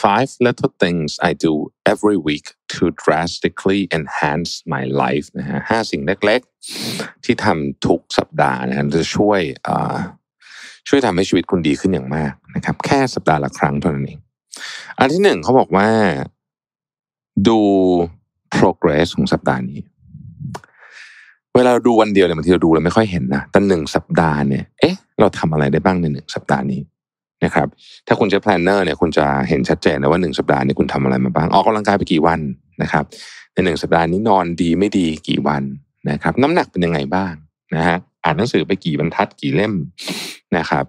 [0.03, 1.53] five little things I do
[1.93, 9.41] every week to drastically enhance my life นะฮะห้าสิ่งเล็กๆ ที่ทำทุกสัปดาห์นะจะช่วย
[10.87, 14.19] ช่วยทำให้ชีวิตคุณดีขึ้นอย่างมากนะครับ แค่สัปดาห์ละครั้งเท่านั้นเอง
[14.99, 15.89] อันที่หนึ่งเขาบอกว่า
[17.47, 17.59] ดู
[18.55, 19.79] progress ของสัปดาห์นี้
[21.59, 26.81] เวลาเราดูวันเดียวเนี่ยบางทีเราดูเราไม่ค่อยเห็นนะแต่หนึ่งสัปดาห์เนี่ย เอ๊ะ เราทำอะไรได้บ้างในหนึ่งสัปดาห์นี้
[27.43, 27.67] นะครับ
[28.07, 32.39] ถ้าคุณจด planner เนี่ยคุณจะเห็นชัดเจนนะว่าหนึ่งสัปดาห์นี้คุณทำอะไรมาบ้าง ออกกำลังกายไปกี่วัน
[32.81, 33.03] นะครับ
[33.53, 35.63] ในหนึ่งสัปดาห์นี้นอนดีไม่ดีกี่วัน
[36.09, 37.33] นะครับ น้ำหนักเป็นยังไงบ้าง
[37.75, 39.73] นะฮะ อ่านหนังสือไปกี่บรรทัดกี่เล่ม
[40.57, 40.85] นะครับ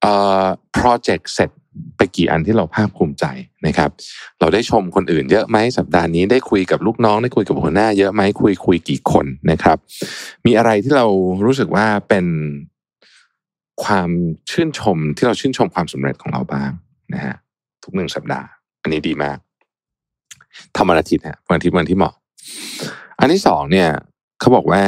[0.00, 1.50] เอ่อโปรเจกต์เสร็จ
[1.96, 3.24] ไปกี่อันที่เราภาคภูมิใจ
[3.66, 3.90] นะครับ
[4.40, 9.78] เราได้ชมคนอื่นเยอะไหมสัปดาห์นี้ได้คุยกับลูกน้องได้คุยกับหัวหน้าเยอะไหมคุยคุยกี่คนนะครับ
[10.46, 11.06] มีอะไรที่เรา
[11.46, 12.26] รู้สึกว่าเป็น
[13.84, 14.10] ความ
[14.50, 16.70] ชื่นชมที่เราชื่นชมความสำเร็จของเราบ้าง
[17.14, 17.34] นะฮะ
[17.84, 18.46] ทุกหนึ่งสัปดาห์
[18.82, 19.38] อันนี้ดีมาก
[20.76, 22.14] ทำวันอาทิตย์ฮะวันอาทิตย์วันที่เหมาะ
[23.18, 23.88] อันที่สองเนี่ย
[24.40, 24.82] เขาบอกว่า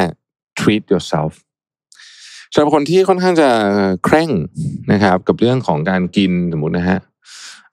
[0.60, 1.32] treat yourself
[2.52, 3.48] สำหรับคนที่ค่อนข้างจะ
[4.04, 4.30] เคร่ง
[4.92, 6.98] นะครับ กับเรื่องของการกินสมมตินะฮะ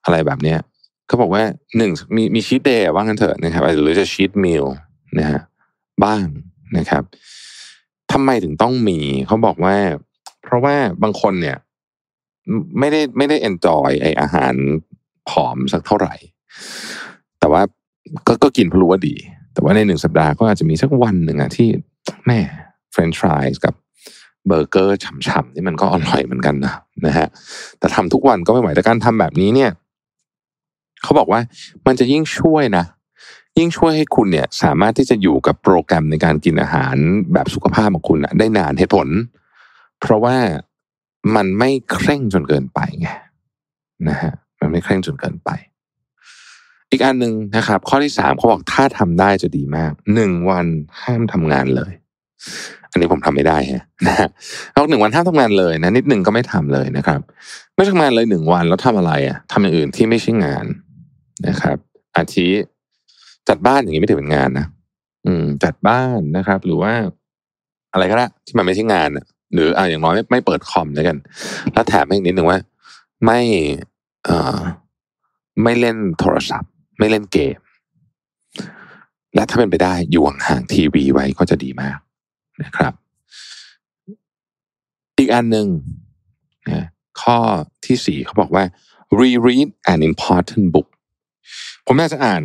[0.03, 0.59] อะไรแบบเนี้ย
[1.07, 1.43] เขาบอกว่า
[1.77, 4.63] หนึ่งมีมี cheat day ว่างั้นเถอะนะครับหรือจะ cheat meal
[5.19, 5.39] นะฮะ
[6.03, 6.25] บ้าง
[6.77, 7.03] นะครับ
[8.11, 9.75] ทำไมถึงต้องมีเขาบอกว่า
[10.43, 11.57] เพราะว่าบางคนเนี่ย
[12.79, 14.53] ไม่ได้ไม่ได้ enjoy ไอ้อาหาร
[15.29, 16.15] ผอมสักเท่าไหร่
[17.39, 17.61] แต่ว่า
[18.27, 19.15] ก็ก็กินเพราะรู้ว่าดี
[19.53, 21.69] แต่ว่าในหนึ่งสัปดาห์ก็อาจจะมีสักวันหนึ่งอะที่
[22.25, 22.39] แหม
[22.91, 23.73] เฟรนช์ฟรายส์กับ
[24.47, 26.73] เบอร์เกอร์ฉ่ำๆนี่มันก็อร่อยเหมือนกันนะ
[27.05, 27.27] นะฮะ
[27.79, 29.71] แต่ทำทุกวันก็ไม่ไหวแต่การทำแบบนี้เนี่ย
[31.03, 31.39] เขาบอกว่า
[31.87, 32.85] มันจะยิ่งช่วยนะ
[33.57, 36.95] ยิ่งช่วยให้คุณเนี่ย สามารถที่จะอยู่กับโปรแกรมในการกินอาหาร
[37.33, 39.07] แบบสุขภาพของคุณนะได้นานเหตุผล
[39.99, 40.35] เพราะว่า
[41.35, 43.09] มันไม่เคร่งจนเกินไปไง
[44.09, 45.49] นะฮะมันไม่เคร่งจนเกินไป
[46.91, 50.65] อีกอันหนึ่งนะครับ ข้อที่สามเขาบอกถ้าทำได้จะดีมากหนึ่งวัน
[51.01, 51.91] ห้ามทำงานเลย
[52.91, 54.29] อันนี้ผมทำไม่ได้ฮะนะฮะ
[54.73, 57.19] เอาหนึ่งวันห้ามทำงานเลยนะนิดหนึ่งก็ไม่ทำเลยนะครับ
[57.75, 60.65] ไม่ทำงานเลยหนึ่งวันแล้วทำอะไรอะทำอย่างอื่นที่ไม่ใช่งาน
[61.47, 61.77] นะครับ
[62.17, 62.47] อาทิ
[63.49, 64.65] จัดบ้านอย่างนี้ไม่ถือเป็นงานนะ
[65.25, 66.93] อืม จัดบ้านนะครับ หรือว่า
[67.93, 71.17] อะไรก็ได้ที่มันไม่ใช่งานอะหรืออ่าอย่างน้อยไม่ไม่เปิดคอมแล้วกัน
[71.73, 72.59] แล้วแถมให้นิดหนึ่งว่า
[73.25, 73.39] ไม่
[74.25, 74.59] เอ่อ
[75.63, 77.57] ไม่เล่นโทรศัพท์ ไม่เล่นเกม
[79.35, 81.97] และถ้าเป็นไปได้อยู่ห่างทีวีไว้ก็จะดีมาก
[82.63, 82.93] นะครับ
[85.19, 85.67] อีกอันหนึ่ง
[86.69, 86.85] นะ
[87.21, 87.37] ข้อ
[87.85, 88.63] ที่สี่เขาบอกว่า
[89.21, 90.87] reread an important book
[91.87, 92.43] ผมอยากจะอ่าน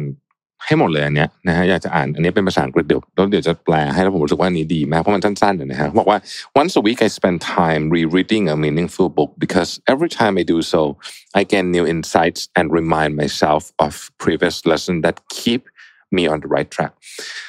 [0.66, 6.18] ให้หมดเลยอันเนี้ยนะฮะอยากจะอ่านอันนี้เป็นภาษาอังกฤษเดี๋ยวแล้วเดี๋ยวจะแปลให้แล้วผมรู้สึกว่านนี้ดีมากเพราะมันสั้นๆนะฮะบอกว่า
[6.60, 10.58] once a week I spend time rereading a meaningful book because every time I do
[10.72, 10.82] so
[11.38, 13.92] I gain new insights and remind myself of
[14.24, 15.62] previous lessons that keep
[16.16, 16.92] me on the right track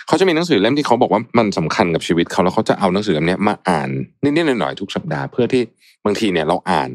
[0.08, 3.90] เขาจะมีหนังสือเล่มที่เขาบอกว่ามันสำคัญกับชีวิตเขาแล้วเขาจะเอาหนังสือเล่มนี้มาอ่าน
[4.24, 5.64] นิดๆหน่อยๆทุกสัปดาห์เพื่อที่
[6.06, 6.90] บางทีเนี่ยเราอ่าน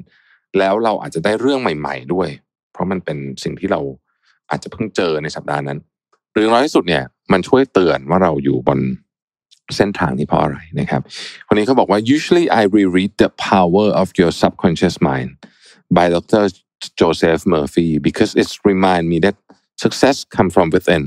[0.58, 2.28] แล้วเราอาจจะได้เรื่องใหม่ ๆ ด้วย
[2.72, 3.80] เพราะมันเป็นสิ่งที่เรา
[4.50, 5.78] อาจจะเพิ่งเจอในสัปดาห์นั้น
[6.32, 7.02] หรือน้อยที่สุดเนี่ย
[7.32, 8.80] มันช่วยเตือนว่าเราอยู่บน
[9.76, 11.02] เส้นทางนี้เพราะอะไรนะครับ
[11.46, 15.30] คนนี้เขาบอกว่า usually I reread The Power of Your Subconscious Mind
[15.96, 16.42] by Dr.
[17.00, 19.36] Joseph Murphy because it's remind me that
[19.84, 21.02] success come from within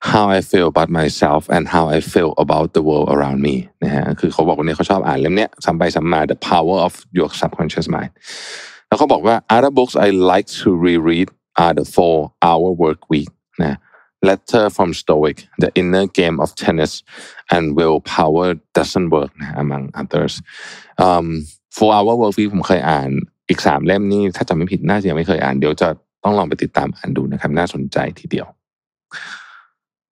[0.00, 6.20] how I feel about myself and how I feel about the world around me นะฮะคือเขาบอกว่าเนี่ยเขาชอบอ่านเล่มเนี้ยซ้ำไปซ้ำมา
[6.30, 8.12] The Power of Your Subconscious Mind
[8.86, 11.28] แล้วเขาบอกว่า other books I like to reread
[11.62, 13.30] are the Four Hour Work Week
[13.62, 13.76] นะ
[14.28, 16.92] Letter from Stoic The Inner Game of Tennis
[17.54, 20.34] and Willpower Doesn't Work นะ among others
[21.06, 21.26] um,
[21.76, 23.10] Four Hour Work Week ผมเคยอ่าน
[23.48, 25.88] อีกสามเล่มนี่ถ้าจำไม่ผิดน่าจะยังไม่เคยอ่านเดี๋ยวจะ
[26.24, 28.46] ต้องลองไปติดตามอ่านดูนะครับน่าสนใจทีเดียว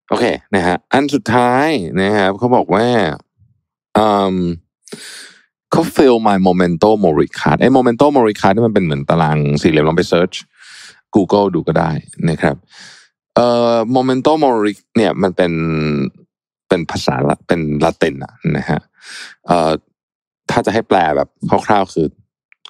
[0.10, 1.70] โอเคนะฮะอันสุดท้าย
[2.02, 2.86] นะครับเขาบอกว่า
[3.98, 4.36] อืม
[5.72, 10.36] เขา fill my momento mori card ไอ้ momento mori card ที่มันเป็นเหมือนตารางสี่เหลี่ยมลองไป search
[11.16, 11.92] Google ดูก็ได้
[12.30, 12.56] นะครับ
[13.36, 15.52] เอ่อ momento mori เนี่ยมันเป็น
[16.68, 18.80] เป็นภาษาละเป็นละตินอะนะฮะ
[19.48, 19.72] เอ่อ
[20.52, 21.30] ถ้าจะให้แปลแบบ
[21.68, 22.08] คร่าวๆคือ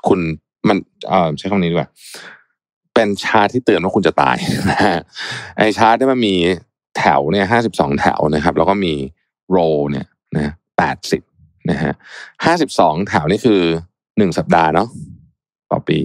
[0.07, 0.19] คุณ
[0.67, 1.89] มันเอ่อใช้คำนี้ดีกว่า
[2.93, 4.37] เป็นชาที่เตือนว่าคุณจะตาย
[4.71, 4.99] นะฮะ
[5.57, 6.35] ไอชาร์ตที่มันมี
[6.97, 8.93] แถวเนี่ยห้าสิบสองแถวนะครับ แล้วก็มี
[9.51, 9.57] โร
[9.91, 11.21] เนี่ยนะแปดสิบ
[11.69, 11.93] นะฮะ
[12.45, 13.61] ห้าสิบสองแถวนี่คือ
[14.17, 14.87] หนึ่งสัปดาห์เนาะ
[15.71, 15.97] ต่อปี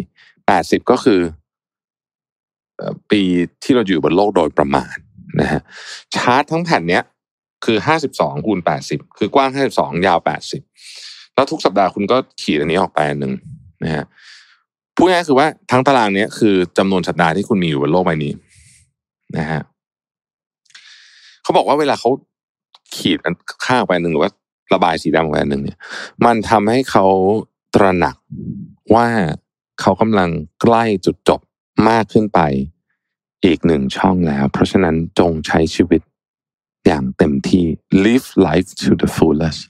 [0.47, 1.21] แปดสิบก็คือ
[3.11, 3.23] ปี
[3.63, 4.97] ที่เราอยู่บนโลกโดยประมาณ
[5.41, 5.61] นะฮะ
[6.15, 7.03] ชาร์ตทั้งแผ่นเนี้ย
[7.65, 10.63] คือห้าสิบสองคูณแปดสิบคือกว้างห้าสิบสองยาวแปดสิบ
[11.35, 13.33] แล้วทุกสัปดาห์คุณก็ขีดอันนี้ออกไปอันหนึ่ง
[13.85, 14.05] นะฮะ
[14.97, 18.33] พูดง่ายคือว่าทั้งตารางเนี้ยคือจำนวนสัปดาห์ที่คุณมีอยู่บนโลกใบนี้
[19.39, 19.61] นะฮะ
[21.43, 22.11] เขาบอกว่าเวลาเขา
[22.95, 23.35] ขีดอัน
[23.67, 24.33] ข้างไปหนึ่งหรือว่า
[24.75, 25.79] ระบายสีดำไปหนึ่งเนี่ย
[26.25, 27.07] มันทำให้เขา
[27.75, 28.17] ตระหนัก
[28.95, 29.09] ว่า
[29.81, 30.31] เขากำลัง
[30.63, 31.41] ใกล้จุดจบ
[31.89, 32.41] มากขึ้นไป
[33.45, 36.01] อีกหนึ่งช่องแล้ว เพราะฉะนั้นจงใช้ชีวิต
[36.87, 37.65] อย่างเต็มที่
[38.05, 39.61] live life to the fullest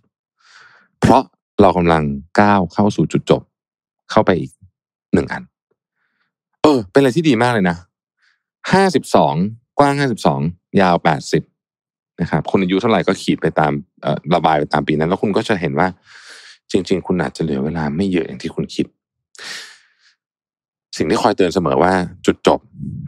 [1.00, 1.22] เพราะ
[1.60, 2.04] เรากำลัง
[2.40, 3.42] ก้าวเข้าสู่จุดจบ
[4.10, 4.52] เข้าไปอีก
[5.14, 5.42] หนึ่งอัน
[6.62, 7.76] เออ เป็นอะไรที่ดีมากเลยนะ
[8.72, 9.34] ห้าสิบสอง
[9.78, 10.40] กว้างห้าสิบสอง
[10.80, 11.42] ยาวแปดสิบ
[12.22, 13.72] นะครับคุณอายุเท่าไหร่ก็ขีดไปตาม
[14.34, 15.88] ระบายไปตามปีนั้น แล้วคุณก็จะเห็นว่า
[16.70, 18.86] จริง ๆ คุณอาจจะเหลือเวลาไม่เยอะอย่างที่คุณคิด
[20.96, 21.92] สิ่งที่คอยเตือนเสมอว่า
[22.26, 22.60] จุดจบ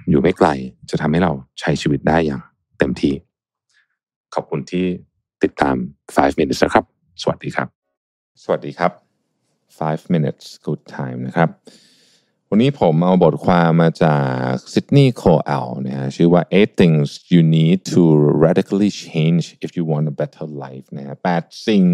[0.09, 0.49] อยู่ไม่ไกล
[0.91, 2.43] จะทำให้เราใช้ชีวิตได้อย่าง
[2.79, 3.15] เต็มที่
[4.35, 4.85] ขอบคุณที่
[5.43, 5.77] ติดตาม
[6.13, 6.85] 5 minutes นะครับ
[7.23, 7.69] สวัสดีครับ
[8.43, 8.93] สวัสดีครับ
[9.53, 11.49] 5 minutes good time นะครับ
[12.57, 18.03] วันนี้ผมเอาบทความมาจากซิดนีย์โคเอลนะฮะชื่อว่า eight things you need to
[18.45, 21.85] radically change if you want a better life นะฮะแปดสิ่ง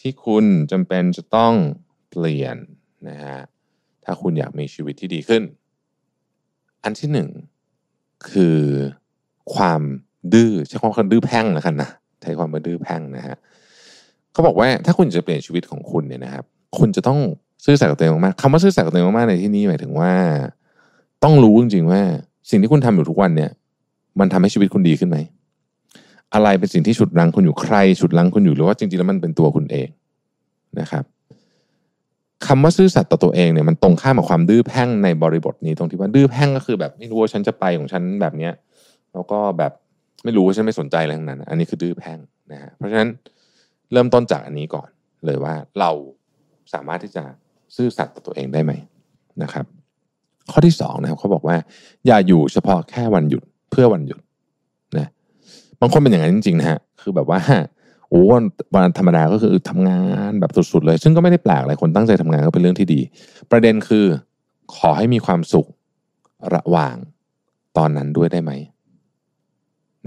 [0.00, 1.54] ที่คุณจำเป็นจะต้อง
[2.10, 2.56] เปลี่ยน
[3.08, 3.38] นะฮะ
[4.04, 5.42] ถ้าคุณอยากมีชีวิตที่ดีขึ้น
[6.84, 7.28] อันที่หนึ่ง
[8.30, 8.58] คือ
[9.54, 9.82] ความ
[10.32, 11.90] ดื้อใช้ความดื้อแพ่งแล้วกันนะ
[12.22, 13.36] ใช้ความว่าดื้อแพ่งนะฮะ
[14.32, 16.44] เขาบอกว่าถ้าคุณจะเปลี่ยนชีวิตของคุณเนี่ยนะครับ
[16.78, 17.20] คุณจะต้อง
[17.70, 20.12] ซื่อสัตย์กับตัวเองมากๆคำว่าซื่อสัตย์กับตัวเองมากๆในที่นี้หมายถึงว่า
[21.24, 22.00] ต้องรู้จริงๆว่า
[22.50, 23.50] สิ่งที่คุณทำอยู่ทุกวันเนี่ย
[24.20, 25.18] มันทำให้ชีวิตคุณดีขึ้นไหม
[26.34, 29.88] อะไรเป็นสิ่งที่ฉุดรั้งคุณอยู่ใครฉุดรั้งคุณอยู่หรือว่าจริงๆแล้วมันเป็นตัวคุณเอง
[30.80, 31.04] นะครับ
[32.46, 38.52] คำว่าซื่อสัตย์ต่อตัวเองเนี่ยมันตรงข้ามกับความดื้อแพ่งในบริบทนี้ตรงที่ว่าดื้อแพ่งก็คือแบบไม่รู้ว่าฉันจะไปของฉันแบบเนี้ย
[39.12, 39.72] แล้วก็แบบ
[40.24, 42.18] ไม่รู้ว่าฉันไม่สนใจอะไรทั้งนั้น อันนี้คือดื้อแพ่ง
[42.52, 43.08] นะฮะเพราะฉะนั้น
[43.92, 44.88] เริ่มต้นจากอันนี้ก่อน
[45.26, 45.90] เลยว่าเรา
[46.74, 47.24] สามารถที่จะ
[47.76, 48.72] ซื่อสัตย์ต่อตัวเองได้ไหม
[49.42, 49.64] นะครับ
[50.50, 51.56] ข้อที่สองนะครับเขาบอกว่า
[52.06, 54.20] อย่าอยู่เฉพาะแค่วันหยุดเพื่อวันหยุด
[54.98, 55.08] นะ
[55.80, 57.40] บางคนเป็นอย่างนั้นจริงๆนะฮะคือแบบว่า
[58.10, 58.22] โอ้
[58.74, 63.00] วันธรรมดาก็คือทำงานแบบสุดๆเลย ซึ่งก็ไม่ได้แปลกอะไรคนตั้งใจทำงานก็เป็นเรื่องที่ดี
[63.50, 64.04] ประเด็นคือ
[64.76, 65.66] ขอให้มีความสุข
[66.54, 66.96] ระหว่าง
[67.78, 68.52] ตอนนั้นด้วยได้ไหม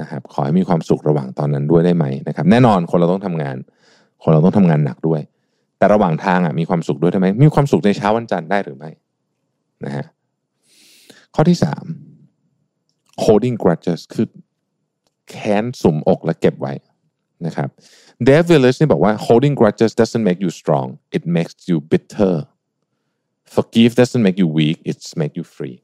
[0.01, 3.57] นะครับขอให้มีความสุขระหว่างตอนนั้นด้วยได้ไหมนะครับ แน่นอนคนเราต้องทำงาน
[4.23, 5.21] คนเราต้องทำงานหนักด้วย
[5.81, 8.91] แต่ระหว่างทางอะมีความสุขด้วยได้ไหมมีความสุขในเช้าวันจันทร์ได้หรือไม่
[9.85, 10.05] นะฮะ
[11.35, 11.85] ข้อที่สาม
[13.23, 14.27] holding grudges คือ
[15.29, 16.73] แค้นสุมอกและเก็บไว้
[17.45, 17.69] นะครับ
[18.25, 22.35] เดฟวิลเลสนี่บอกว่า holding grudges doesn't make you strong it makes you bitter
[23.55, 25.77] forgive doesn't make you weak it makes you free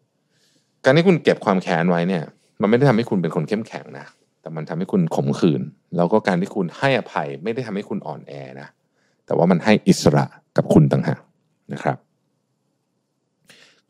[0.84, 2.24] การที่คุณเก็บความแค้นไว้เนี่ย
[2.62, 4.08] มันไม่ได้ทำให้คุณเป็นคนเข้มแข็งนะ
[4.42, 5.62] แต่มันทำให้คุณขมขื่น
[5.96, 8.70] แล้วก็การที่คุณให้อภัย ไม่ได้ทำให้คุณอ่อนแอนะ
[9.28, 10.26] แต่ว่ามันให้อิสระ
[10.58, 11.22] กับคุณต่างหาก
[11.74, 11.98] นะครับ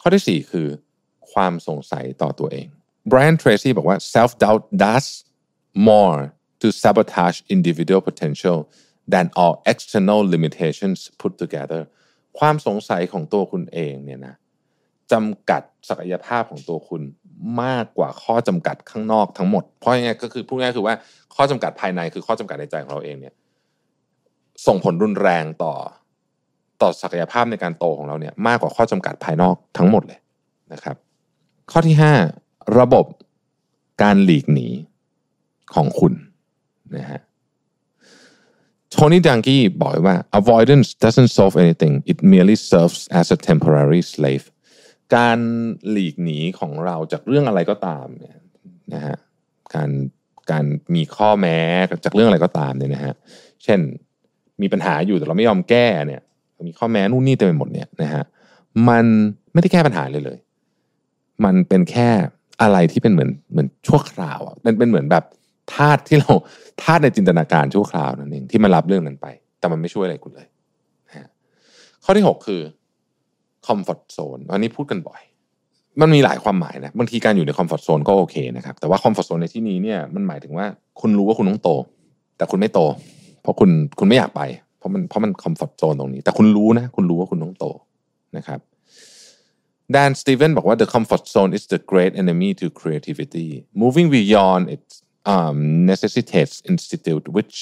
[0.01, 0.67] ข้อที่ 4 คือ
[1.31, 2.67] ความสงสัยต่อตัวเอง
[3.11, 5.07] Brian Tracy บอกว่า self doubt does
[5.89, 6.19] more
[6.61, 8.57] to sabotage individual potential
[9.13, 11.81] than all external limitations put together
[12.39, 14.35] ความสงสัยของตัวคุณเองเนี่ยนะ
[15.11, 17.01] จำกัดศักยภาพของตัวคุณ
[17.63, 20.95] มากกว่าข้อจำกัดข้างนอกทั้งหมด เพราะยังไงก็คือพูดง่ายคือว่า
[21.35, 23.33] ข้อจำกัดภายในคือข้อจำกัดในใจของเราเองเนี่ย
[24.65, 25.73] ส่งผลรุนแรงต่อ
[26.81, 30.19] ต่อศักยภาพในการโตของเราเนี่ยมากกว่าข้อจำกัดภายนอกทั้งหมดเลย
[30.73, 30.95] นะครับ
[31.71, 31.95] ข้อที่
[32.35, 33.05] 5 ระบบ
[34.03, 34.67] การหลีกหนี
[35.75, 36.13] ของคุณ
[36.97, 37.21] นะฮะ
[38.91, 44.45] โทนี่ดังกี้บอกว่า avoidance doesn't solve anything it merely serves as a temporary slave
[45.15, 45.39] การ
[45.89, 48.37] หลีกหนีของเราจากเรื่องอะไรก็ตามเนี่ย
[48.93, 49.15] นะฮะ
[49.75, 49.89] การ
[50.51, 50.65] การ
[50.95, 51.57] มีข้อแม้
[52.05, 53.13] จากเรื่องอะไรก็ตามเนี่ยนะฮะ
[53.63, 53.79] เช่น
[54.61, 56.21] มีปัญหาอยู่แต่เราไม่ยอมแก้เนี่ย
[56.67, 58.23] มีข้อแม้นู่นนี่เต็มไปหมดเนี่ยนะฮะ
[58.89, 59.05] มัน
[59.53, 60.37] ไม่ได้แก้ปัญหาเลยเลย
[61.45, 62.09] มันเป็นแค่
[62.61, 65.23] อะไรที่เป็นเหมือนเหมือนชั่วคราวอะมันเป็นเหมือนแบบ
[65.73, 66.31] ธาตุที่เรา
[66.83, 69.27] ธาตุในจินตนาการชั่วคราวนั่นเองที่มันรับเรื่องนั้นไป
[69.59, 70.47] แต่มันไม่ช่วยอะไรคุณเลย
[71.07, 71.29] นะ
[72.03, 72.61] ข้อที่ 6 คือ
[73.67, 75.21] comfort zone อันนี้พูดกันบ่อย
[76.01, 80.65] มันมีหลายความหมายนะบางทีการอยู่ใน comfort zone ก็โอเคนะครับแต่ว่า comfort zone ในที่นี้เนี่ยมันหมายถึงว่า
[81.01, 81.69] คุณรู้ว่าคุณต้องโต
[82.37, 82.79] แต่คุณไม่โต
[83.47, 84.41] เพราะคุณคุณไม่อยากไป
[84.77, 87.65] เพราะมันเพราะมัน comfort zone ตรงนี้ แต่คุณรู้นะ คุณรู้ว่าคุณต้องโต
[88.37, 88.59] นะครับ
[89.91, 93.49] Dan Stevens บอกว่า the comfort zone is the great enemy to creativity
[93.83, 94.85] moving beyond it
[95.33, 95.57] um,
[95.91, 97.57] necessitates intuition which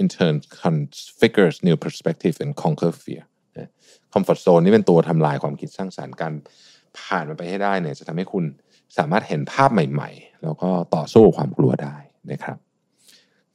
[0.00, 3.24] in turn configures new perspective and conquer fear
[4.14, 6.32] คอมฟอร์ทโซนนี่เป็นตัวทำลายความคิดสร้างสารรค์การ
[6.98, 8.44] ผ่านมันไปให้ได้เนี่ยจะทำให้คุณ
[8.98, 11.96] สามารถเห็นภาพใหม่ ๆ แล้วก็ต่อสู้ความกลัวได้
[12.32, 12.56] นะครับ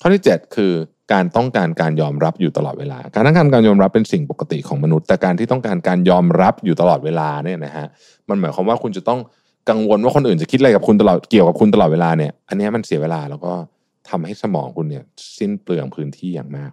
[0.02, 0.74] ข้อที่ 7 คือ
[1.14, 7.88] การต้องการการยอมรับอยู่ตลอดเวลา การต้องการการยอมรับเป็นสิ่งปกติของมนุษย์ แต่การที่ต้องการการยอมรับอยู่ตลอดเวลาเนี่ยนะฮะ
[8.30, 9.20] มันหมายความว่าคุณจะต้อง
[9.70, 13.54] กังวลว่าคนอื่นจะคิดอะไรกับคุณตลอดเกี่ยวกับคุณตลอดเวลาเนี่ย อันนี้มันเสียเวลาแล้วก็
[14.10, 15.04] ทำให้สมองคุณเนี่ย
[15.38, 16.72] สิ้นเปลืองพื้นที่อย่างมาก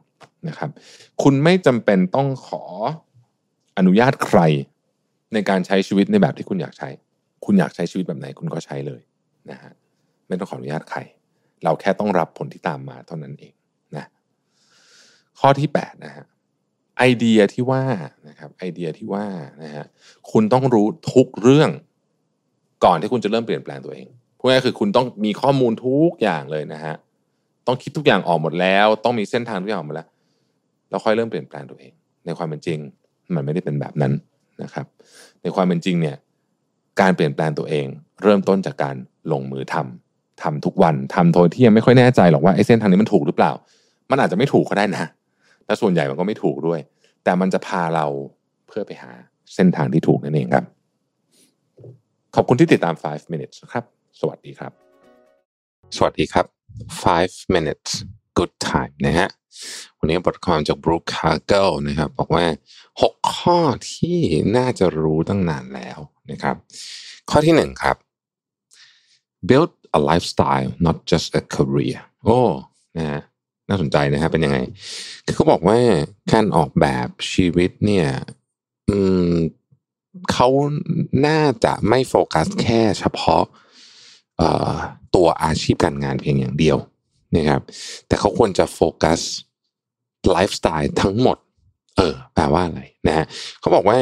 [0.48, 0.70] นะครับ
[1.22, 2.62] คุณไม่จำเป็นต้องขอ
[3.78, 4.40] อนุญาตใคร
[5.34, 6.88] ในการใช้ชีวิตในแบบที่คุณอยากใช้
[7.44, 9.00] คุณอยากใช้ชีวิตแบบไหนคุณก็ใช้เลย
[9.50, 9.72] นะฮะ
[10.28, 10.98] ไม่ต้องขออนุญาตใคร
[11.64, 13.52] เราแค่ต้องรับผลที่ตามมาเท่านั้นเอง
[13.96, 14.06] นะ
[15.40, 16.24] ข้อที่8นะฮะ
[16.98, 17.84] ไอเดียที่ว่า
[18.28, 19.26] นะครับไอเดียที่ว่า
[19.64, 19.84] นะฮะ
[20.30, 21.70] คุณต้องรู้ทุกเรื่อง
[22.84, 24.06] ก่อนที่คุณจะเริ่มเปลี่ยนแปลงตัวเอง
[24.38, 26.94] พูดง่ายคือคุณต้องมีข้อมูลทุกอย่างเลยนะฮะ
[27.66, 30.08] ต้องคิดทุกอย่างออกหมดแล้ว ต้องมีเส้นทางทุกอย่างออกหมดแล้ว
[30.90, 31.92] แล้วค่อยเริ่มเปลี่ยนแปลงตัวเอง
[32.24, 32.78] ในความเป็นจริง
[33.34, 34.12] มันไม่ได้เป็นแบบนั้น
[34.62, 34.86] นะครับ
[35.42, 36.16] ในความเป็นจริงเนี่ย
[37.00, 37.86] การเปลี่ยนแปลงตัวเอง
[38.22, 38.96] เริ่มต้นจากการ
[39.32, 40.11] ลงมือทำ
[40.42, 43.52] ทำทุกวันทำโดยที่ยังไม่ค่อยแน่ใจหรอกว่าไอ้เส้นทางนี้มันถูกหรือเปล่า
[44.10, 45.04] มันอาจจะไม่ถูกก็ได้นะ
[45.66, 46.80] และส่วนใหญ่มันก็ไม่ถูกด้วย
[47.24, 48.06] แต่มันจะพาเรา
[48.68, 49.12] เพื่อไปหา
[49.54, 50.64] เส้นทางที่ถูกนั่นเองครับ
[52.34, 53.84] ขอบคุณที่ติดตาม 5 minutes ครับ
[54.20, 54.72] สวัสดีครับ
[55.96, 56.46] สวัสดีครับ
[57.00, 57.90] 5 minutes
[58.38, 59.28] good time นะฮะ
[59.98, 62.44] วันนี้บทความจาก Brooke Cargill นะครับ บอกว่า
[62.92, 63.58] 6 ข้อ
[63.92, 64.18] ที่
[64.56, 65.98] น่าจะรู้ตั้งนานแล้ว
[66.30, 66.56] นะครับ
[67.30, 67.96] ข้อที่ 1 ครับ
[69.48, 72.40] build a lifestyle not just a career โอ้
[72.98, 73.20] นะฮะ
[73.68, 74.58] น่าสนใจนะฮะเป็นยังไง
[75.26, 75.78] คือเขาบอกว่า
[76.32, 78.08] การออกแบบชีวิตเนี่ย
[78.90, 79.28] อืม
[80.32, 80.48] เขา
[81.26, 83.44] น่าจะไม่โฟกัสแค่เฉพาะ
[85.14, 86.78] ตัวอาชีพการงานเพียงอย่างเดียว
[87.36, 87.62] นะครับ
[88.06, 89.20] แต่เขาควรจะโฟกัส
[90.30, 91.38] ไลฟ์สไตล์ทั้งหมด
[91.96, 93.26] เออแปลว่าอะไรนะฮะ
[93.60, 93.98] เขาบอกว่า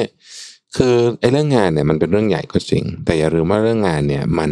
[0.77, 4.51] คือไอ้เรื่องงานเนี่ยมันเป็นเรื่องใหญ่ก็จริง แต่อย่าลืมว่าเรื่องงานเนี่ยมัน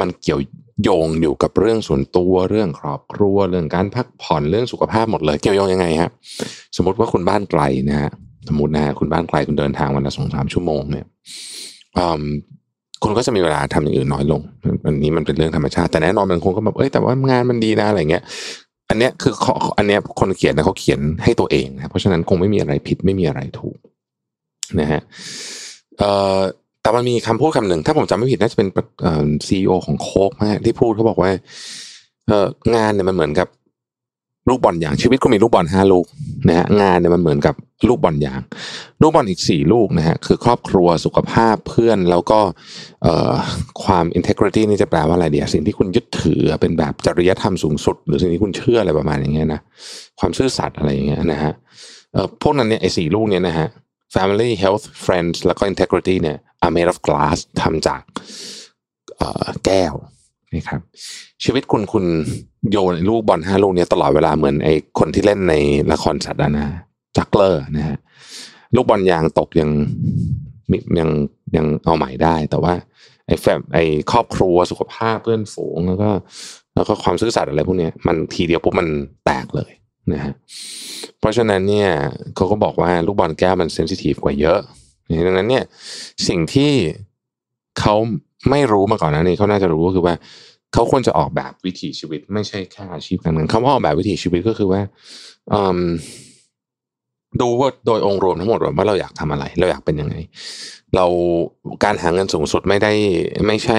[0.00, 0.40] มันเกี่ยว
[0.82, 6.10] โยงอยู่กับเรื่องส่วนตัวเรื่องครอบครัวเรื่องการพักผ่อนเรื่องสุขภาพหมดเลย เกี่ยวโยงยังไงครับ
[6.76, 8.10] สมมติว่าคุณบ้านไกลนะฮะ
[8.48, 11.06] สมมตินะคุณบ้านไกลคุณเดินทางวันละสองสามชั่วโมงเนี่ย
[13.02, 14.40] คุณก็จะมีเวลาทำอย่างอื่นน้อยลง
[14.86, 18.22] อันนี้มันเป็นเรื่องธรรมชาติแต่แน่นอนมันคงก็แบบเอ้ยแต่ว่างานมันดีนะอะไรเงี้ย
[18.88, 19.32] อันเนี้ยคือ
[19.78, 23.76] อันเนี้ยคนเขียนนะเขาเขียนให้ตัวเองนะเพราะฉะนั้นคงไม่มีอะไรผิดไม่มีอะไรถูก
[24.80, 25.00] นะฮะ
[26.82, 28.68] แต่มันมีคำพูดคำหนึ่ง ถ้าผมจำไม่ผิดน่าจะเป็น
[29.46, 31.30] ซีอีโอของโคกมากที่พูดเขาบอกว่า
[32.28, 32.32] เอ
[32.74, 33.48] งานเนี่ยมันเหมือนกับ
[34.48, 36.06] ลูกบอลยางชีวิตก็มีลูกบอลห้าลูก
[36.48, 37.54] นะฮะงานเนี่ยมันเหมือนกับ
[37.88, 38.40] ลูกบอลยาง
[39.02, 42.40] ลูกบอลอีกสี่ลูกนะฮะคือครอบครัวสุขภาพเพื่อนแล้วก็
[43.84, 49.60] ความ integrity นี่จะแปลว่าอะไรเดียสิ่งที่คุณยึดถือเป็นแบบจริยธรรมสูงสุด หรือสิ่งที่คุณเชื่ออะไรประมาณอย่างเงี้ยนะ
[50.20, 51.52] ความซื่อสัตย์อะไรอย่างเงี้ยนะฮะ
[52.42, 53.68] พวกนั้นเนี่ยไอ้สี่ลูกเนี่ยนะฮะ
[54.14, 58.02] family health friends แล้วก็ integrity เนี่ย are made of glass ทำจาก
[59.66, 59.94] แก้ว
[60.54, 60.80] นะครับ
[61.44, 62.04] ชีวิตคุณคุณ
[62.70, 65.54] โยนลูกบอลห้าลูกเนี้ยตลอดเวลาเหมือนไอ้คนที่เล่นใน
[65.92, 66.68] ละครสัตว์นะ
[67.16, 67.98] จักเลอร์นะฮะ
[68.74, 69.70] ลูกบอลยางตกยัง
[70.98, 71.10] ยัง
[71.56, 72.74] ยังเอาใหม่ได้ แต่ว่า
[73.26, 76.10] ไอ้แฟมไอ้ครอบครัวสุขภาพเพื่อนฝูงแล้วก็
[76.74, 78.88] แล้วก็ความซื่อสัตย์อะไรพวกนี้มันทีเดียวปุ๊บมัน
[79.24, 79.70] แตกเลย
[80.14, 80.34] นะฮะ
[81.20, 81.88] เพราะฉะนั้นเนี่ย
[82.36, 84.58] เขาก็บอกว่าลูกบอลแก้วมันเซนซิทีฟกว่าเยอะ
[85.26, 85.64] ดังนั้นเนี่ย
[86.28, 86.72] สิ่งที่
[87.80, 87.94] เขา
[88.50, 90.14] ไม่รู้มาก่อนนะนี่เขาน่าจะรู้ก็คือว่า
[90.72, 94.80] เขาควรจะออกแบบวิถีชีวิต ไม่ใช่แค่อาชีพการเงินคำว่าออกแบบวิถีชีวิตก็คือว่า
[97.40, 100.14] ดูว่าโดยองค์รวมทั้งหมดว่าเราอยากทำอะไร เราอยากเป็นยังไง
[100.94, 101.06] เรา
[101.84, 102.92] การหาเงินสูงสุดไม่ได้
[103.46, 103.78] ไม่ใช่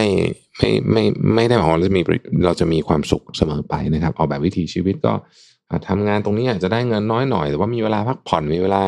[0.57, 1.03] ไม่ไม่
[1.35, 2.01] ไม่ได้หมายความว่าเราจะมี
[2.45, 5.13] เราจะมีความสุขเสมอไปนะครับ ออกแบบวิถีชีวิตก็
[5.89, 8.81] ทำงานตรงนี้อาจจะได้เงินน้อยหน่อย แต่ว่ามีเวลาพักผ่อนมีเวลา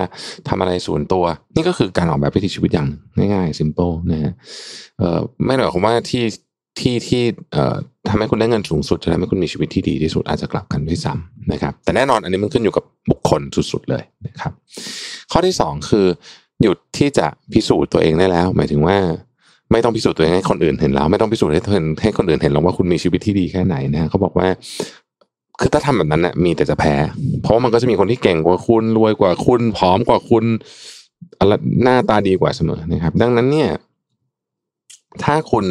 [0.49, 1.23] ทำอะไรส่วนตัว
[1.55, 2.87] นี่ก็คือการออกแบบวิถีชีวิตอย่าง
[3.33, 4.33] ง่ายๆ simple นะฮะ
[5.45, 6.23] ไม่หมายความว่าที่
[6.79, 7.23] ที่ที่
[7.53, 7.75] เอ่อ
[8.09, 14.51] ทำให้คุณได้เงินสูงสุดจะทำให้คุณมีชีวิตที่ดีที่สุดอาจจะกลับกันด้วยซ้ำนะครับ แต่แน่นอนอันนี้มันขึ้นอยู่กับบุคคลสุดๆเลยนะครับ
[15.31, 16.07] ข้อที่สองคือ
[16.61, 18.97] หยุดที่จะพิสูจน์ตัวเองได้แล้ว หมายถึงว่า
[19.71, 24.47] ไม่ต้องพิสูจน์ตัวเองให้คนอื่นเห็นแล้ว ไม่ต้องพิสูจน์ให้คนให้คนอื่นเห็นหรอกว่าคุณมีชีวิตที่ดีแค่ไหนนะเขาบอกว่า
[25.59, 26.93] คือถ้าทำแบบนั้นน่ะมีแต่จะแพ้
[27.41, 30.45] เพราะว่ามันก็จะมีคนที่เก่งกว่าคุณรวยกว่าคุณผอมกว่าคุณ
[31.39, 31.51] อะไร
[31.83, 33.69] หน้าตาดีกว่าเสมอนะครับ ดังนั้นเนี่ย
[35.23, 35.65] ถ้าคุณ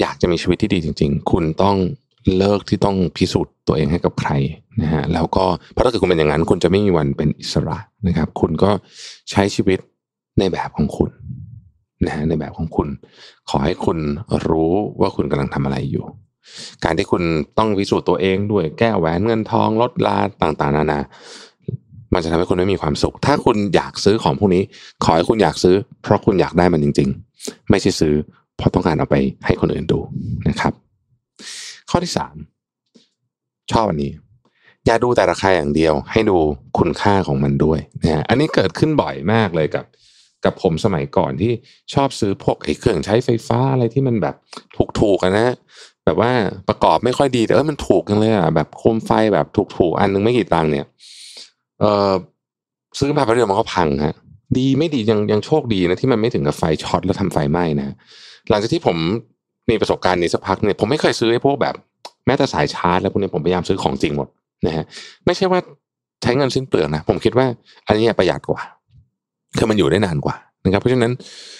[0.00, 1.76] อยากจะมีชีวิตที่ดีจริง ๆ คุณต้อง
[2.36, 4.30] เลิกที่ต้องพิสูจน์ตัวเองให้กับใคร
[4.82, 8.70] นะฮะแล้วก็เพราะถ้าเกิดคุณเป็นอย่างนั้น คุณจะไม่มีวันเป็นอิสระนะครับ คุณก็
[9.30, 9.78] ใช้ชีวิต
[10.38, 11.10] ในแบบของคุณ
[12.06, 12.88] นะฮะในแบบของคุณ
[13.48, 13.98] ขอให้คุณ
[14.48, 16.04] รู้ว่าคุณกำลังทำอะไรอยู่
[16.84, 17.22] การที่คุณ
[17.58, 21.00] ต้องพิสูจน์ตัวเองด้วยแก้แหวนเงินทองลดลาต่างๆ นานา
[22.14, 24.62] มันจะทำให้คุณไม่มีความสุข ถ้าคุณอยากซื้อของพวกนี้
[25.04, 28.14] ขอให้คุณอยากซื้อ เพราะคุณอยากได้มันจริง ๆ ไม่ใช่ซื้อ
[28.56, 29.16] เพราะต้องการเอาไป
[29.46, 29.98] ให้คนอื่นดู
[30.48, 30.72] นะครับ
[31.90, 32.34] ข้อที่สาม
[33.72, 34.12] ชอบอันนี้
[34.86, 36.36] อย่าดูแต่ราคาอย่างเดียว ให้ดู
[36.78, 39.84] คุณค่าของมันด้วยนะฮะอันนี้เกิดขึ้นบ่อยมากเลยกับ
[40.44, 41.52] กับผมสมัยก่อนที่
[41.94, 44.34] ชอบซื้อพวกไอ้เครื่องใช้ไฟฟ้าอะไรที่มันแบบ
[44.98, 45.54] ถูกๆกันนะ
[46.04, 46.30] แบบว่า
[46.68, 49.46] ประกอบไม่ค่อยดีแต่เออมันถูกกันเลยอะแบบโคมไฟแบบ
[49.76, 50.86] ถูกๆอันนึงไม่กี่ตังค์เนี่ย
[51.80, 52.12] เออ
[52.98, 54.14] ซื้อมาแป๊บเดียวมันก็พังฮะ
[54.56, 57.94] ดีไม่ดียังยังโชคดีนะที่มันไม่ถึงกับไฟช็อตแล้วทำไฟไหม้นะ
[58.48, 58.96] หลังจากที่ผม
[59.70, 61.74] มีประสบการณ์นี้สักพักเนี่ยผมไม่เคยซื้อไอ้พวกแบบ
[62.26, 64.28] แม้แต่สายชาร์จแล้วพวกนี้ผมพยายามซื้อของจริงหมด
[64.66, 64.84] นะฮะ
[65.26, 65.60] ไม่ใช่ว่า
[66.22, 67.46] ใช้เงินสิ้นเปลืองนะผมคิดว่า
[67.86, 68.62] อันนี้ประหยัดกว่า
[69.58, 71.12] คือมันอยู่ได้นานกว่านะครับเพราะฉะนั้น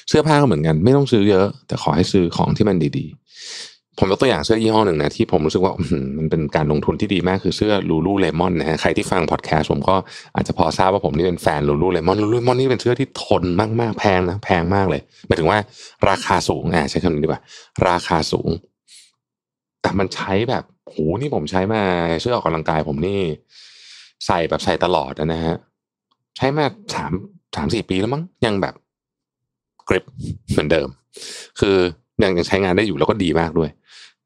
[0.08, 5.72] เสื้อผ้าก็เหมือนกัน ไม่ต้องซื้อเยอะ แต่ขอให้ซื้อของที่มันดีๆ ผมยกตัวอย่างเสื้อยี่ห้อหนึ่งนะที่ผมรู้สึกว่า
[6.18, 9.96] มันเป็นการลงทุนที่ดีมากคือเสื้อลูลูเลมอนนะฮะใครที่ฟังพอดแคสต์ผมก็
[10.34, 13.44] อาจจะพอทราบว่าผมนี่เป็นแฟนลูลูเลมอนลูลูเลมอนนี่เป็นเสื้อที่ทน
[13.80, 15.58] มากๆแพงนะแพงมากเลยหมายถึงว่า
[16.08, 17.42] ราคาสูงอะใช้คำนี้ดีกว่า
[17.88, 18.50] ราคาสูง
[19.82, 21.82] แต่มันใช้แบบโหนี่ผมใช้มา
[22.20, 23.20] เสื้อออกกำลังกายผมนี่
[24.26, 25.56] ใส่แบบใส่ตลอดนะฮะ
[26.36, 26.64] ใช้มา
[26.94, 27.12] สาม
[27.56, 28.74] สามสี่ปีแล้วมั้งยังแบบ
[29.88, 30.04] กริป
[30.50, 30.88] เหมือนเดิม
[31.60, 31.78] คือ
[32.24, 33.70] ยังยังใช้งานได้อยู่แล้วก็ดีมากด้วย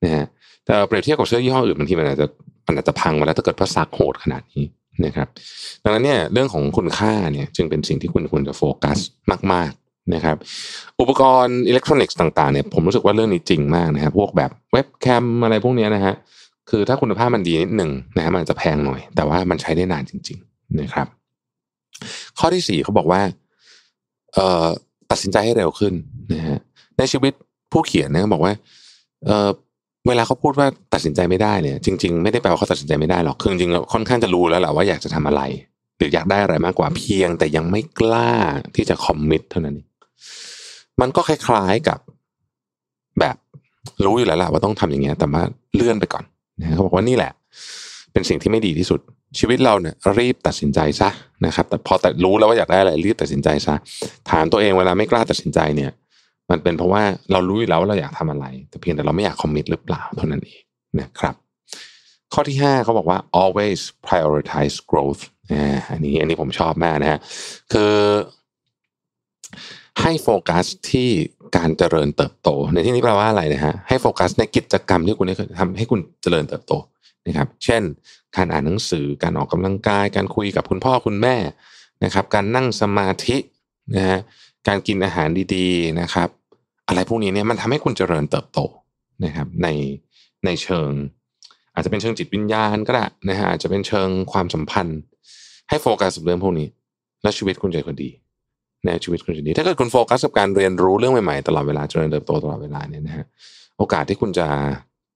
[0.04, 0.24] นะฮะ
[0.64, 2.26] แต่เปรียบเทียบกับเสื้อยี่ห้ออื่นบางทีมันอาจจะ
[2.66, 4.64] มันอาจจะพังมาแล้วถ้าเกิดพระซักโหดขนาดนี้
[5.04, 5.28] นะครับ
[5.82, 8.98] ดังนั้นเนี่ยเรื่องของคุณค่าเนี่ยจึงเป็นสิ่งที่คุณควรจะโฟกัส
[9.52, 10.36] มาก ๆนะครับ
[11.00, 16.14] อุปกรณ์อิเล็กทรอนิกส์ต่างๆเนี่ยผมรู้สึกว่าเรื่องนี้จริงมากนะครับพวกแบบเว็บแคมอะไรพวกนี้นะฮะ
[16.70, 21.06] คือถ้าคุณภาพมันดีนิดหนึ่งนะฮะมันจะแพงหน่อย แต่ว่ามันใช้ได้นานจริง ๆนะครับ
[22.38, 23.20] ข้อที่สี่เขาบอกว่า
[24.34, 24.66] เอ่อ
[25.10, 25.94] ตัดสินใจให้เร็วขึ้น
[26.34, 26.58] นะฮะ
[26.98, 27.32] ในชีวิต
[27.72, 28.52] ผู้เขียนนะบอกว่า
[29.26, 29.48] เออ
[30.08, 35.42] เวลาเขาพูดว่าตัดสินใจไม่ได้เนี่ย จริง ๆ ไม่ได้แปลว่าเขาตัดสินใจไม่ได้หรอกคือจริงๆค่อนข้างจะรู้แล้วแหละว่าอยากจะทำอะไร
[35.98, 38.32] หรืออยากได้อะไรมากกว่าเพียง แต่ยังไม่กล้า
[38.76, 39.88] ที่จะคอมมิตเท่านั้นเอง
[41.00, 41.98] มันก็คล้ายๆกับ
[43.20, 43.36] แบบ
[44.04, 45.42] รู้อยู่แล้วแหละว่าต้องทำอย่างเงี้ย แต่ว่า
[45.74, 46.24] เลื่อนไปก่อน
[46.60, 47.32] นะเขาบอกว่านี่แหละ
[48.12, 49.00] เป็นสิ่งที่ไม่ดีที่สุด
[49.38, 51.10] ชีวิตเราเนี่ยรีบตัดสินใจซะ
[51.46, 53.74] นะครับ แต่พอแต่รู้แล้วว่าอยากได้อะไรรีบตัดสินใจซะ
[54.30, 55.90] ถามตัวเองเวลาไม่กล้าตัดสินใจเนี่ย
[56.50, 60.60] มันเป็นเพราะว่าเรารู้อยู่แล้วว่าเราอยากทำอะไร แต่เพียงแต่เราไม่อยากคอมมิตหรือเปล่าเท่านั้นเอง
[61.00, 61.34] นะครับ
[62.32, 65.22] ข้อที่ห้าเขาบอกว่า always prioritize growth
[65.90, 67.20] อันนี้อันนี้ผมชอบมากนะฮะ
[67.72, 67.94] คือ
[70.02, 71.08] ให้โฟกัสที่
[71.56, 76.72] การเจริญเติบโต ในที่นี้แปลว่าอะไรนะฮะให้โฟกัสในกิจกรรมที่คุณได้ทำให้คุณเจริญเติบโต
[77.26, 77.82] นะครับเช่น
[78.36, 81.36] การอ่านหนังสือการออกกำลังกาย การคุยกับคุณพ่อคุณแม่
[82.04, 83.36] นะครับ การนั่งสมาธิ
[83.96, 84.18] นะฮะ
[84.68, 86.28] การกินอาหารดีๆนะครับ
[86.88, 88.60] อะไรพวกนี้เนี่ยมันทำให้คุณเจริญเติบโต
[89.24, 89.68] นะครับใน
[90.44, 90.90] ในเชิง
[91.74, 94.98] อาจจะเป็นเชิงจิตวิญญาณก็ได้นะฮะอาจจะเป็นเชิงความสัมพันธ์
[95.68, 96.68] ให้โฟกัสกับเรื่องพวกนี้
[97.22, 98.10] แล้วชีวิตคุณจะดี
[98.84, 103.24] ในชีวิตคุณจะดี ถ้าเกิดคุณโฟกัสกับการเรียนรู้เรื่องใหม่ๆตลอดเวลาเจริญเติบโตตลอดเวลาเนี่ยนะฮะ
[103.78, 104.46] โอกาสที่คุณจะ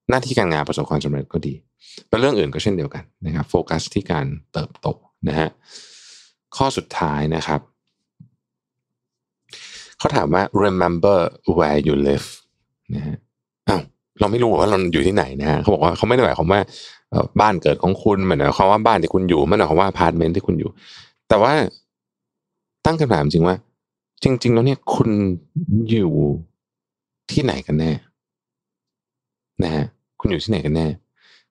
[0.09, 1.55] หน้าที่การงานประสบความสำเร็จก็ดี
[2.09, 4.87] เป็นเรื่องอื่นก็เช่นเดียวกันนะครับโฟกัสที่การเติบโต
[5.29, 5.49] นะฮะ
[6.57, 7.61] ข้อสุดท้ายนะครับ
[10.01, 11.19] เขาถามว่า remember
[11.57, 12.29] where you live
[12.95, 13.17] นะฮะ
[13.69, 13.81] อ้าว
[14.21, 16.61] เราไม่รู้ว่าเราอยู่ที่ไหนนะฮะเขาบอกว่าเขาไม่ได้หมายความว่า
[17.41, 20.71] บ้านเกิดของคุณม่ได้หมายความว่าบ้านที่คุณอยู่ไม่ได้หมายความว่าพาร์ตเมนต์ที่คุณอยู่
[21.29, 21.53] แต่ว่า
[22.85, 23.57] ตั้งคำถามจริงว่า
[24.23, 25.11] จริง ๆ แล้วเนี่ยคุณ
[25.91, 26.13] อยู่
[27.31, 27.93] ที่ไหนกันแน่
[29.63, 29.85] นะฮะ
[30.21, 30.87] คุณอยู่ที่ไหนกันแน่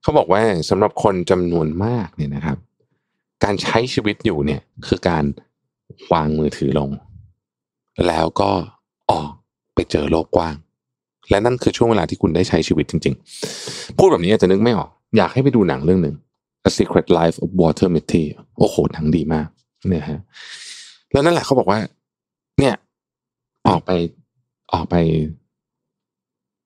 [0.01, 2.57] เขาบอกว่าสำหรับคนจำนวนมากเนี่ยนะครับ
[3.43, 5.23] การใช้ชีวิตอยู่เนี่ยคือการ
[6.11, 6.89] วางมือถือลง
[8.07, 8.51] แล้วก็
[9.11, 9.31] ออก
[9.73, 10.55] ไปเจอโลกกว้าง
[11.29, 13.15] และนั่นคือช่วงเวลาที่คุณได้ใช้ชีวิตจริง
[13.55, 16.15] ๆ พูดแบบนี้อาจจะนึกไม่ออก อยากให้ไปดูหนังเรื่องหนึ่ง
[16.67, 18.23] A Secret Life of Walter Mitty
[18.57, 19.47] โอ้โหหนังดีมาก
[19.89, 20.21] เนี่ยฮะ
[21.11, 21.79] แล้วนั่นแหละเขาบอกว่า
[22.59, 22.75] เนี่ย
[23.67, 23.91] ออกไป
[24.73, 24.95] ออกไป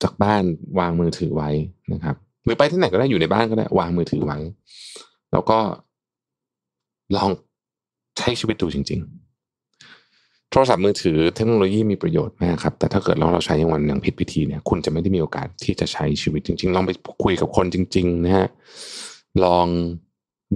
[0.03, 0.43] จากบ้าน
[0.79, 1.49] วางมือถือไว้
[1.93, 2.15] นะครับ
[2.45, 4.37] หรือไปที่ไหนก็ได้อยู่ในบ้านก็ได้ วางมือถือไว้
[5.31, 5.59] แล้วก็
[7.15, 7.29] ลอง
[8.17, 9.22] ใช้ชีวิตดูจริงๆ
[10.55, 16.91] โทรศัพท์มือถือเทคโนโลยีมีประโยชน์มากครับ แต่ถ้าเกิดเราเราใช้ยังวันอย่างผิดวิธีเนี่ยคุณจะไม่ได้มีโอกาสที่จะใช้ชีวิตจริง ๆ ลองไป
[17.23, 18.47] คุยกับคนจริง ๆ นะฮะ
[19.45, 19.67] ลอง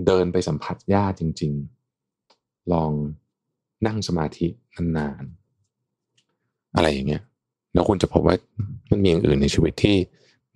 [0.06, 1.52] เดินไปสัมผัสญ้าจริง
[2.12, 2.92] ๆ ลอง
[3.86, 7.24] นั่งสมาธินานๆอะไรอย่างเงี้ย
[7.74, 8.36] แล้วคุณจะพบว่า
[8.90, 9.96] มันมีอย่างอื่นในชีวิตที่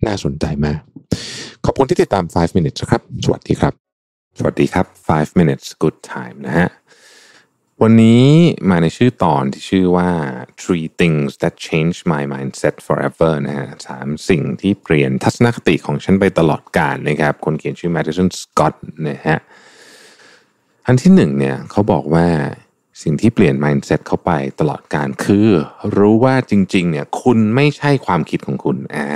[0.06, 0.80] น่าสนใจมาก
[1.64, 3.74] ขอบคุณที่ติดตาม 5 minutes ครับ สวัสดีครับ
[4.38, 6.68] สวัสดีครับ 5 minutes good time นะฮะ
[7.80, 8.24] วันนี้
[8.70, 10.10] มาในชื่อตอนที่ชื่อว่า
[10.62, 18.74] three things that Change my mindset forever นะฮะสามสิ่งที่เปลี่ยนทัศนคติของฉันไปตลอดกาลนะครับ คนเขียนชื่อ Madison Scott
[19.08, 19.38] นะฮะ
[20.86, 22.26] อันที่หนึ่งเนี่ยเขาบอกว่า
[23.02, 25.48] สิ่งที่เปลี่ยน mindset เข้าไปตลอดการคือ
[25.96, 29.06] รู้ว่าจริง ๆ เนี่ย คุณไม่ใช่ความคิดของคุณอ่า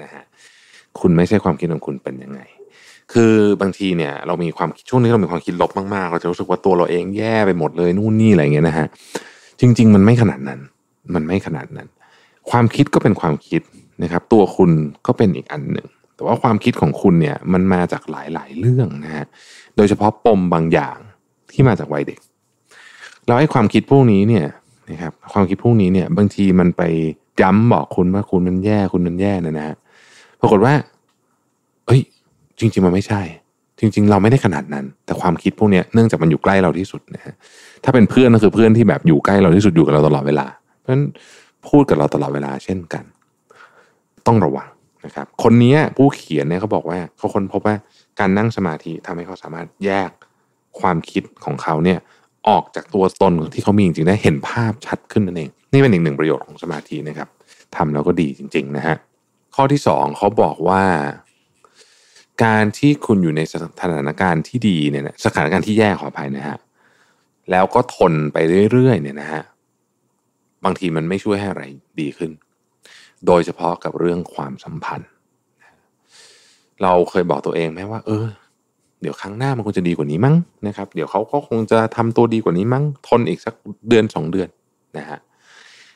[0.00, 0.24] นะฮะ
[1.00, 2.40] คุณไม่ใช่ความคิดของคุณเป็นยังไง
[3.12, 8.86] คือบางทีเนี่ยเรามีความช่วงนี้เรามีความคิดลบมากๆ เราจะรู้สึกว่าตัวเราเองแย่ไปหมดเลยนู่นนี่อะไรเงี้ยนะฮะ
[9.60, 10.60] จริง ๆ มันไม่ขนาดนั้น
[11.14, 11.88] มันไม่ขนาดนั้น
[12.50, 13.62] ความคิดก็เป็นความคิด
[14.02, 14.70] นะครับ ตัวคุณ
[15.06, 19.26] ก็เป็นอีกอันหนึ่งแต่ว่าความคิดของคุณเนี่ยมันมาจากหลายๆเรื่องนะฮะ
[19.76, 20.98] โดยเฉพาะปมบางอย่าง
[21.52, 22.18] ที่มาจากวัยเด็ก
[23.26, 24.46] แล้วไอ้ความคิดพวกนี้เนี่ย
[24.90, 26.82] นะครับความคิดพวกนี้เนี่ยบางทีมันไป
[27.42, 29.76] ย้ำบอกคุณว่าคุณมันแย่คุณมันแย่นะนะฮะ
[30.40, 30.74] ปรากฏว่า
[31.86, 32.00] เอ้ย
[32.60, 33.22] จริง ๆ มันไม่ใช่
[33.80, 37.34] จริง ๆ เราไม่ได้ขนาดนั้น แต่ความคิดพวกนี้เนื่องจากมันอยู่ใกล้เราที่สุดนะฮะ
[37.84, 40.46] ถ้าเป็นเพื่อนก็คือเพื่อนที่แบบอยู่ใกล้เราที่สุดอยู่กับเราตลอดเวลา
[40.80, 41.04] เพราะฉะนั้น
[41.68, 43.04] พูดกับเราตลอดเวลาเช่นกัน
[44.26, 44.68] ต้องระวัง
[45.04, 47.74] นะครับ คนนี้ผู้เขียนเนี่ยเขาบอกว่าเขาค้นพบว่า
[48.20, 50.10] การนั่งสมาธิทำให้เขาสามารถแยก
[50.80, 51.98] ความคิดของเขาเนี่ย
[52.48, 57.28] ออกจากตัวตนที่เขามีจริงๆได้เห็นภาพชัดขึ้นนั่นเอง นี่เป็นอีกหนึ่งประโยชน์ของสมาธินะครับ
[57.76, 58.96] ทำแล้วก็ดีจริง ๆ นะฮะ
[59.54, 60.82] ข้อที่สองเขาบอกว่า
[62.44, 66.58] การที่คุณอยู่ในสถานการณ์ที่ดีเนี่ยสถานการณ์ที่แย่ขออภัยนะฮะ
[67.50, 68.36] แล้วก็ทนไป
[68.72, 69.42] เรื่อยๆเนี่ยนะฮะ
[70.64, 71.64] บางทีมันไม่ช่วยให้อะไร
[72.00, 72.30] ดีขึ้น
[73.26, 75.10] โดยเฉพาะกับเรื่องความสัมพันธ์
[76.82, 78.26] เราเคยบอกตัวเองไหมว่า เออ
[79.00, 80.34] เดี๋ยวครั้งหน้ามันคงจะดีกว่านี้มั้ง
[80.66, 83.54] นะครับ เดี๋ยวเขาก็คงจะทำตัวดีกว่านี้มั้ง ทนอีกสัก
[83.88, 84.48] เดือนสองเดือน
[84.98, 85.18] นะฮะ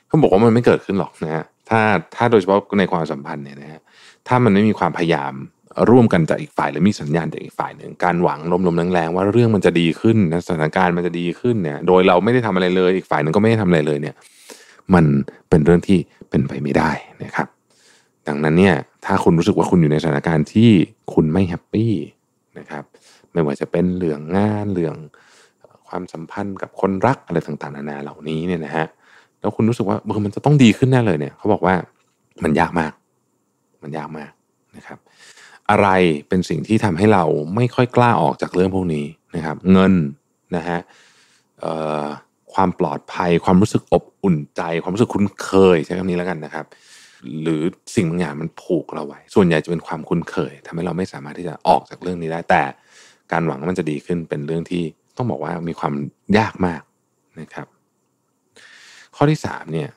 [0.06, 1.80] เขาบอกว่ามันไม่เกิดขึ้นหรอกนะฮะถ้า
[2.14, 3.80] ถ้าโดยเฉพาะในความสัมพันธ์เนี่ยนะฮะ
[4.28, 5.34] ถ้ามันไม่มีความพยายาม
[5.90, 14.14] ร่วมกันจากอีกฝ่ายหรือมีสัญญาณจากอีกฝ่ายหนึ่งการหวังลมๆแรงๆว่าเรื่องมันจะดีขึ้นนะสถานการณ์มันจะดีขึ้นเนี่ย โดยเราไม่ได้ทำอะไรเลย อีกฝ่ายหนึ่งก็ไม่ได้ทำอะไรเลยเนี่ย
[14.94, 15.04] มัน
[15.48, 15.98] เป็นเรื่องที่
[16.30, 16.90] เป็นไปไม่ได้
[17.24, 17.48] นะครับ
[18.28, 20.70] ดังนั้นเนี่ย ถ้าคุณรู้สึกว่าคุณอยู่ในสถานการณ์ที่
[21.14, 21.92] คุณไม่แฮปปี้
[22.58, 22.84] นะครับ
[23.32, 24.96] ไม่ว่าจะเป็นเรื่องงานเรื่อง
[25.88, 28.86] ความสัมพันธ์กับคนรักอะไรต่างๆนานาเหล่านี้เนี่ยนะฮะ
[29.40, 31.74] แล้วคุณรู้สึกว่าเออมันจะต้องดีขึ้นแน่เลยเนี่ยเขาบอกว่า
[32.44, 32.92] มันยากมาก
[33.82, 34.30] มันยากมาก
[34.76, 34.98] นะครับ
[35.70, 35.88] อะไร
[36.28, 39.06] เป็นสิ่งที่ทำให้เราไม่ค่อยกล้าออกจากเรื่องพวกนี้
[39.36, 39.94] นะครับ เงิน
[40.56, 40.78] นะฮะ
[42.54, 46.66] ความปลอดภัย ความรู้สึกอบอุ่นใจ ความรู้สึกคุ้นเคยใช้คำนี้แล้วกันนะครับ
[47.42, 47.62] หรือ
[47.94, 52.62] สิ่งบางอย่างมันผูกเราไว้ ส่วนใหญ่จะเป็นความคุ้นเคยทำให้เราไม่สามารถที่จะออกจากเรื่องนี้ได้ แต่
[53.32, 54.82] การหวังว่ามันจะดีขึ้นเป็นเรื่องที่
[55.16, 55.94] ต้องบอกว่ามีความ
[56.38, 56.82] ยากมาก
[57.40, 57.66] นะครับ
[59.16, 59.88] ข้อที่สามเนี่ย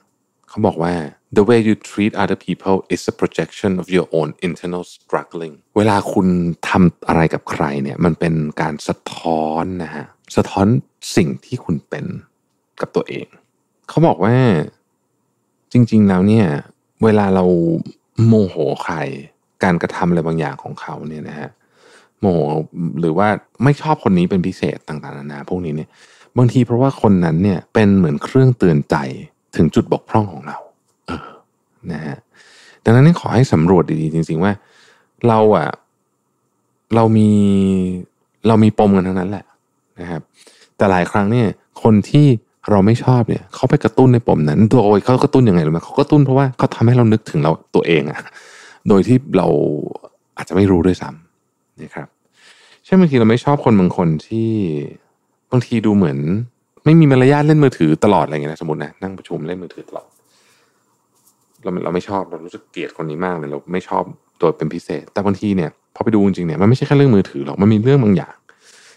[0.49, 0.93] เขาบอกว่า
[1.37, 6.27] the way you treat other people is a projection of your own internal struggling เวลาคุณ
[6.69, 10.05] ทำอะไรกับใครเนี่ยมันเป็นการสะท้อนนะฮะ
[10.35, 10.67] สะท้อน
[11.15, 12.05] สิ่งที่คุณเป็น
[12.81, 13.27] กับตัวเอง
[13.89, 14.35] เขาบอกว่า
[15.71, 16.45] จริง ๆ แล้วเนี่ย
[17.03, 17.45] เวลาเรา
[18.27, 18.95] โมโหใคร
[19.63, 21.49] การกระทำอะไรบางอย่างของเขาเนี่ยนะฮะ
[22.19, 22.39] โมโห
[22.99, 23.27] หรือว่า
[23.63, 25.89] ไม่ชอบคนนี้เป็นพิเศษต่างๆนานาพวกนี้เนี่ย
[26.37, 28.95] บางทีเพราะว่าคนนั้นเนี่ยเป็นเหมือนเครื่องเตือนใจ
[29.55, 30.57] ถึงจุดบกพร่องของเรา
[31.91, 32.17] นะฮะ
[32.83, 34.51] ดังนั้นขอให้สำรวจดีๆจริง ๆ ว่า
[35.27, 35.69] เราอะ
[36.95, 37.29] เรามี
[38.47, 39.45] เรามีปมกันทั้งนั้นแหละ
[39.99, 40.21] นะครับ
[40.77, 41.47] แต่หลายครั้งเนี่ย
[41.83, 42.25] คนที่
[42.69, 48.19] เราไม่ชอบเนี่ยเขาไปกระตุ้นในปมนั้นตัวโอยเขากระตุ้นยังไงรู้ไหมเขากระตุ้นเพราะว่าเขาทำให้เรานึกถึงเราตัวเองอะ
[48.87, 49.47] โดยที่เรา
[50.37, 52.07] อาจจะไม่รู้ด้วยซ้ำนะครับ
[52.85, 54.49] เช่นบางทีเราไม่ชอบคนบางคนที่
[55.51, 56.17] บางทีดูเหมือน
[56.85, 60.07] ไม่มีมารยาทเล่นมือถือตลอดอะไรเงี้ยนะสมมตินะนั่งประชุมเล่นมือถือตลอด
[61.63, 64.03] เราเราไม่ชอบเรารู้สึกเกลียดคนนี้มากเลยเราไม่ชอบ
[64.41, 68.35] ตัวเป็นพิเศษ แต่บางทีเนี่ยพอไปดูจริงๆเนี่ยมันไม่ใช่แค่เรื่องมือถือหรอกมันมีเรื่องบางอย่าง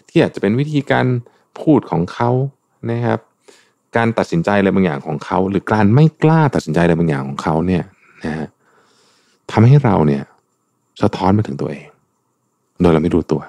[0.09, 1.05] ที่อาจจะเป็นวิธีการ
[1.61, 2.29] พูดของเขา
[2.91, 3.19] นะครับ
[3.95, 7.83] การตัดสินใจอะไรบางอย่างของเขา หรือการไม่กล้าตัดสินใจอะไรบางอย่างของเขาเนี่ย
[8.25, 8.47] นะฮะ
[9.51, 10.23] ทำให้เราเนี่ย
[11.01, 11.87] สะท้อนมาถึงตัวเอง
[12.81, 13.41] โดยเราไม่รู้ตัว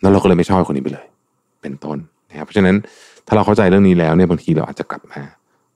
[0.00, 1.06] แล้วเราก็เลยไม่ชอบคนนี้ไปเลย
[1.62, 1.98] เป็นต้น
[2.30, 2.76] นะครับเพราะฉะนั้น
[3.26, 5.20] ถ้าเราเข้าใจเรื่องนี้แล้วเนี่ยบางทีเราอาจจะกลับมา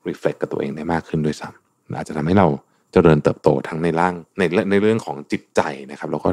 [0.08, 2.46] reflect กับตัวเองได้มากขึ้นด้วยซ้ำอาจจะทำให้เรา
[2.92, 6.28] เจริญเติบโตทั้งในร่างในในเรื่องของจิตใจนะครับ แล้วก็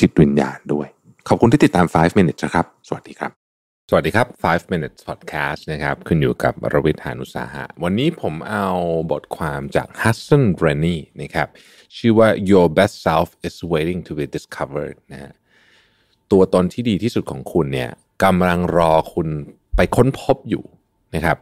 [0.00, 0.88] จิตวิญญาณด้วย
[1.28, 3.30] ขอบคุณที่ติดตาม 5 minutes นะครับ สวัสดีครับ
[3.90, 8.66] สวัสดีครับ 5 minutes podcast นะครับคุณอยู่กับรวิทยานุสาหะ วันนี้ผมเอา
[9.12, 11.48] บทความจาก Hudson r e n n y นะครับ
[11.96, 15.32] ชื่อว่า Your best self is waiting to be discovered นะฮะ
[16.32, 17.90] ตัวตนที่ดีที่สุดของคุณเนี่ย
[18.24, 19.28] กำลังรอคุณ
[19.76, 20.64] ไปค้นพบอยู่
[21.14, 21.36] นะครับ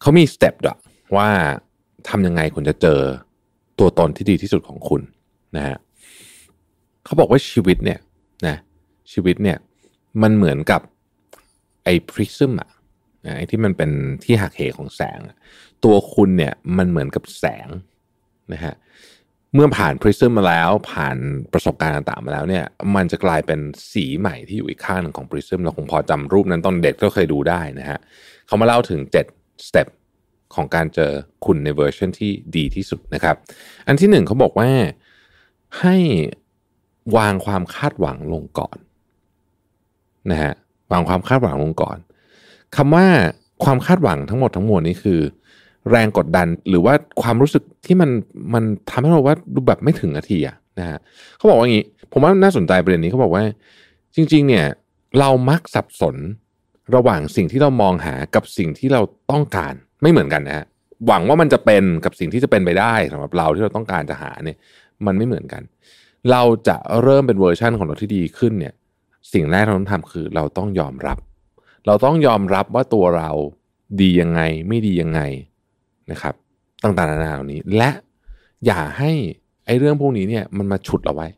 [0.00, 0.78] เขามีสเต็ปด้วย
[1.16, 1.28] ว่า
[2.08, 3.00] ทำยังไงคุณจะเจอ
[3.78, 5.02] ตัวตนที่ดีที่สุดของคุณ
[5.56, 5.76] นะฮะ
[7.04, 7.98] เขาบอกว่าชีวิตเนี่ย
[8.46, 8.56] นะ
[9.12, 9.58] ชีวิตเนี่ย
[10.22, 10.80] มันเหมือนกับ
[11.84, 12.70] ไอ้พริซึมอะ
[13.36, 13.90] ไอ้ที่มันเป็น
[14.24, 15.20] ที่หักเหของแสง
[15.84, 17.68] ตัวคุณเนี่ยมันเหมือนกับแสง
[18.52, 18.74] นะฮะ
[19.54, 21.16] เมื่อผ่านพริซึมมาแล้วผ่าน
[21.52, 22.64] ประสบการณ์ต่างๆมาแล้วเนี่ย
[22.96, 23.60] มันจะกลายเป็น
[23.92, 27.98] สีใหม่ที่อยู่อีกข้างหนึ่งของพริซึมเราคงพอจำรูปนั้นตอนเด็กก็เคยดูได้นะฮะ
[28.46, 29.86] เขามาเล่าถึง7สเต็ป
[30.54, 31.12] ของการเจอ
[31.44, 33.36] คุณในเวอร์ชันที่ดีที่สุดนะครับ
[33.86, 34.70] อันที่หนึ่งเขาบอกว่า
[35.80, 35.96] ให้
[37.16, 38.78] วางความคาดหวังลงก่อน
[40.30, 40.52] นะฮะ
[40.92, 41.98] วางความคาดหวังลงก่อน
[42.76, 43.06] คำว่า
[43.64, 45.20] ความคาดหวังทั้งหมดทั้งมวลนี้คือ
[45.90, 48.10] แรงกดดันหรือว่าความรู้สึกที่มัน
[48.54, 50.98] มันทำให้เราว่าดูแบบไม่ถึงนาทีอะนะฮะ
[51.36, 53.44] เขาบอกว่าอย่างนี้ ผมว่าน่าสนใจประเด็นนี้เขาบอกว่า
[54.14, 54.66] จริง ๆ เนี่ย
[55.18, 56.16] เรามักสับสน
[56.94, 60.66] ระหว่างสิ่งที่เรามองหากับสิ่งที่เราต้องการ ไม่เหมือนกันนะฮะ
[61.06, 64.58] หวังว่ามันจะเป็นกับสิ่งที่จะเป็นไปได้สำหรับเราที่เราต้องการจะหาเนี่ย
[65.06, 65.62] มันไม่เหมือนกัน
[66.30, 68.74] เราจะเริ่มเป็นเวอร์ชั่นของเราที่ดีขึ้นเนี่ย
[69.32, 71.18] สิ่งแรกที่เราต้องทำคือเราต้องยอมรับ
[71.86, 73.30] เราต้องยอมรับว่าตัวเรา
[74.00, 75.20] ดียังไง ไม่ดียังไง
[76.10, 76.34] นะครับ
[76.82, 77.90] ต่างๆนานาเหล่านี้ และ
[78.66, 79.12] อย่าให้
[79.66, 81.28] ไอ้เรื่องพวกนี้เนี่ยมันมาฉุดเราไว้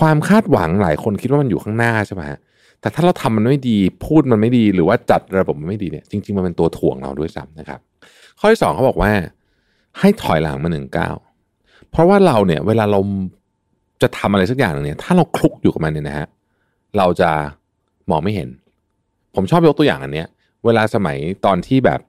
[0.00, 2.38] ความคาดหวังหลายคนคิดว่ามันอยู่ข้างหน้าใช่ไหมฮะ
[2.80, 7.80] แต่ถ้าเราทำมันไม่ดีพูดมันไม่ดีหรือว่าจัดระบบมันไม่ดีเนี่ยจริง ๆ มันเป็นตัวถ่วงเราด้วยซ้ำนะครับ
[8.38, 9.10] ข้อที่สองเขาบอกว่า
[9.98, 11.14] ให้ถอยหลังมาหนึ่งก้าว
[11.90, 13.00] เพราะว่าเราเนี่ย เวลาเรา
[14.02, 16.26] จะทำอะไรสักอย่างเนี่ย ถ้าเราคลุกอยู่กับมันเนี่ยนะฮะ
[16.96, 17.30] เราจะ
[18.10, 18.48] มองไม่เห็น
[19.34, 20.28] ผมชอบยกตัวอย่างอันเนี้ย
[20.64, 21.16] เวลาสมัย
[21.46, 22.00] ตอนที่แบบ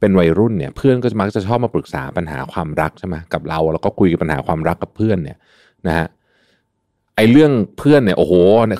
[0.00, 5.38] เป็นวัยรุ่นเนี่ย เพื่อนก็มักจะชอบมาปรึกษาปัญหาความรักใช่ไหมกับเรา แล้วก็คุยกับปัญหาความรักกับเพื่อนเนี่ย
[5.86, 6.06] นะฮะ
[7.18, 8.32] ไอ้เรื่องเพื่อนเนี่ยโอ้โห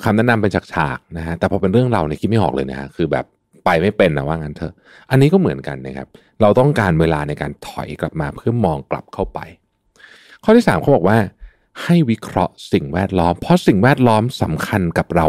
[0.03, 3.25] คำแนะนำเป็นฉากๆนะฮะแต่พอเป็นเรื่องเราเนี่ยคิดไม่ออกเลยนะฮะคือแบบ
[3.65, 4.73] ไปไม่เป็นนะว่างั้นเถอะ
[5.09, 6.07] อันนี้ก็เหมือนกันนะครับ
[6.41, 9.39] เราต้องการเวลาในการถอยกลับมาเพื่อมองกลับเข้าไป
[10.43, 11.17] ข้อที่สามเขาบอกว่า
[11.83, 15.25] ให้วิเคราะห์สิ่งแวดล้อม เพราะสิ่งแวดล้อมสำคัญกับเรา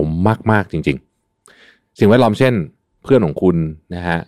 [0.50, 0.98] มากๆจริง
[1.44, 2.54] ๆ สิ่งแวดล้อมเช่น
[3.02, 3.56] เพื่อนของคุณ
[3.94, 4.18] นะฮะ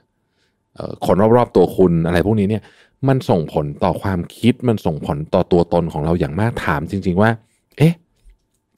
[1.06, 2.62] คนรอบๆตัวคุณอะไรพวกนี้เนี่ย
[3.08, 7.30] มันส่งผลต่อความคิดมันส่งผลต่อตัวตนของเราอย่างมากถามจริง ๆ ว่า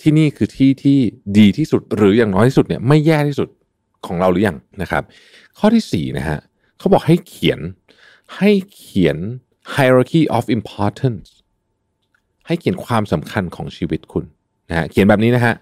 [0.04, 0.98] ที่นี่คือที่ที่
[1.38, 3.48] ดีที่สุดหรืออย่างน้อยที่สุดเนี่ยไม่แย่ที่สุด
[4.06, 5.02] ของเราหรือยังนะครับ
[5.58, 6.38] ข้อที่สี่นะฮะ
[6.78, 7.60] เขาบอกให้เขียน
[8.36, 9.16] ให้เขียน
[9.74, 11.28] hierarchy of importance
[12.46, 14.24] ให้เขียนความสำคัญของชีวิตคุณ
[14.70, 15.54] นะฮะเขียนแบบนี้นะฮะ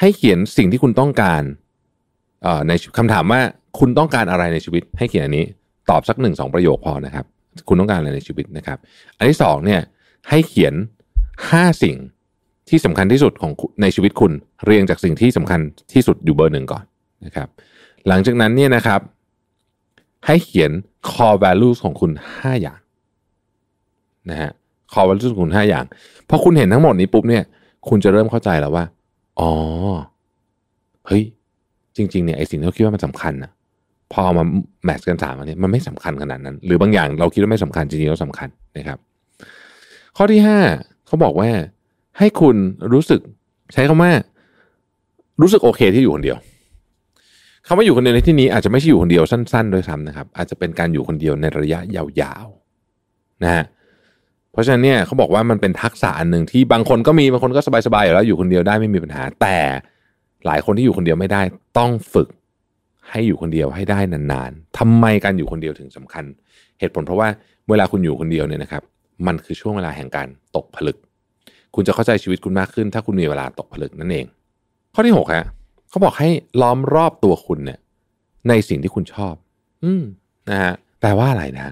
[0.00, 1.42] ให้เขียนสิ่งที่คุณต้องการ
[2.68, 3.40] ในคำถามว่า
[3.78, 5.44] คุณต้องการอะไรในชีวิต ให้เขียนอันนี้
[5.90, 7.24] ตอบสักหนึ่งสองประโยคพอนะครับ
[7.68, 8.78] คุณต้องการอะไรในชีวิตนะครับ
[9.16, 9.80] อันที่สองเนี่ย
[10.28, 10.74] ให้เขียน
[11.50, 11.96] ห้าสิ่ง
[12.68, 13.52] ที่สำคัญที่สุดของ
[13.82, 14.32] ในชีวิตคุณ
[14.64, 15.60] เรียงจากสิ่งที่สำคัญ
[15.92, 16.84] ที่สุดอยู่เบอร์หนึ่งก่อน
[17.24, 17.48] นะครับ
[18.08, 19.00] หลังจากนั้นเนี่ยนะครับ
[20.26, 20.70] ให้เขียน
[21.10, 22.80] core values ของคุณ 5 อย่าง
[24.30, 24.50] นะฮะ
[24.92, 25.84] core values ของคุณห้าอย่าง
[26.28, 27.44] พอคุณเห็นทั้งหมดนี้ปุ๊บเนี่ย
[27.88, 28.84] คุณจะเริ่มเข้าใจแล้วว่า
[29.40, 29.50] อ๋อ
[31.06, 31.22] เฮ้ย
[31.96, 33.50] จริงๆเนี่ยไอสิ่งที่เราคิดว่ามันสำคัญนะ
[34.12, 34.44] พอามา
[34.84, 38.98] แมทช์กันสามอันนี้มันไม่สำคัญขนาดนั้น หรือบางอย่างเราคิดว่าไม่สำคัญจริงๆแล้วสำคัญนะครับ
[40.16, 40.58] ข้อที่ห้า
[41.06, 41.50] เขาบอกว่า
[42.20, 42.56] ให้คุณ
[42.92, 43.20] รู้สึก
[43.72, 44.12] ใช้คำว่า
[45.40, 46.38] รู้สึกโอเคที่อยู่คนเดียว
[47.66, 53.64] คำว่าอยู่คนเดียวในที่นี้อาจจะไม่ใช่อยู่คนเดียวสั้นๆโดยซ้ำนะครับ อาจจะเป็นการอยู่คนเดียวในระยะยาวๆนะฮะ
[54.52, 59.56] เพราะฉะนั้นเนี่ยเขาบอกว่ามันเป็นทักษะอันหนึ่งที่บางคนก็มีบางคนก็สบายๆอยู่แล้วอยู่คนเดียวได้ไม่มีปัญหา แต่
[60.46, 61.42] หลายคนที่อยู่คนเดียวไม่ได้
[61.78, 62.28] ต้องฝึก
[63.10, 66.24] ให้อยู่คนเดียวให้ได้นานๆทำไมการอยู่คนเดียวถึงสำคัญ
[66.78, 67.28] เหตุผลเพราะว่า
[67.68, 68.82] เวลาคุณอยู่คนเดียวเนี่ยนะครับ
[69.26, 70.96] มันคือช่วงเวลาแห่งการตกผลึก
[71.74, 74.26] คุณจะเข้าใจชีวิตคุณมากขึ้น ถ้าคุณมีเวลาตกผลึกนั่นเอง
[74.94, 75.46] ข้อที่หกฮะ
[75.90, 76.28] เขาบอกให้
[76.62, 77.78] ล้อมรอบตัวคุณเนี่ย
[78.48, 79.34] ในสิ่งที่คุณชอบ
[79.84, 80.02] อืม
[80.50, 81.68] นะฮะแปลว่าอะไรนะ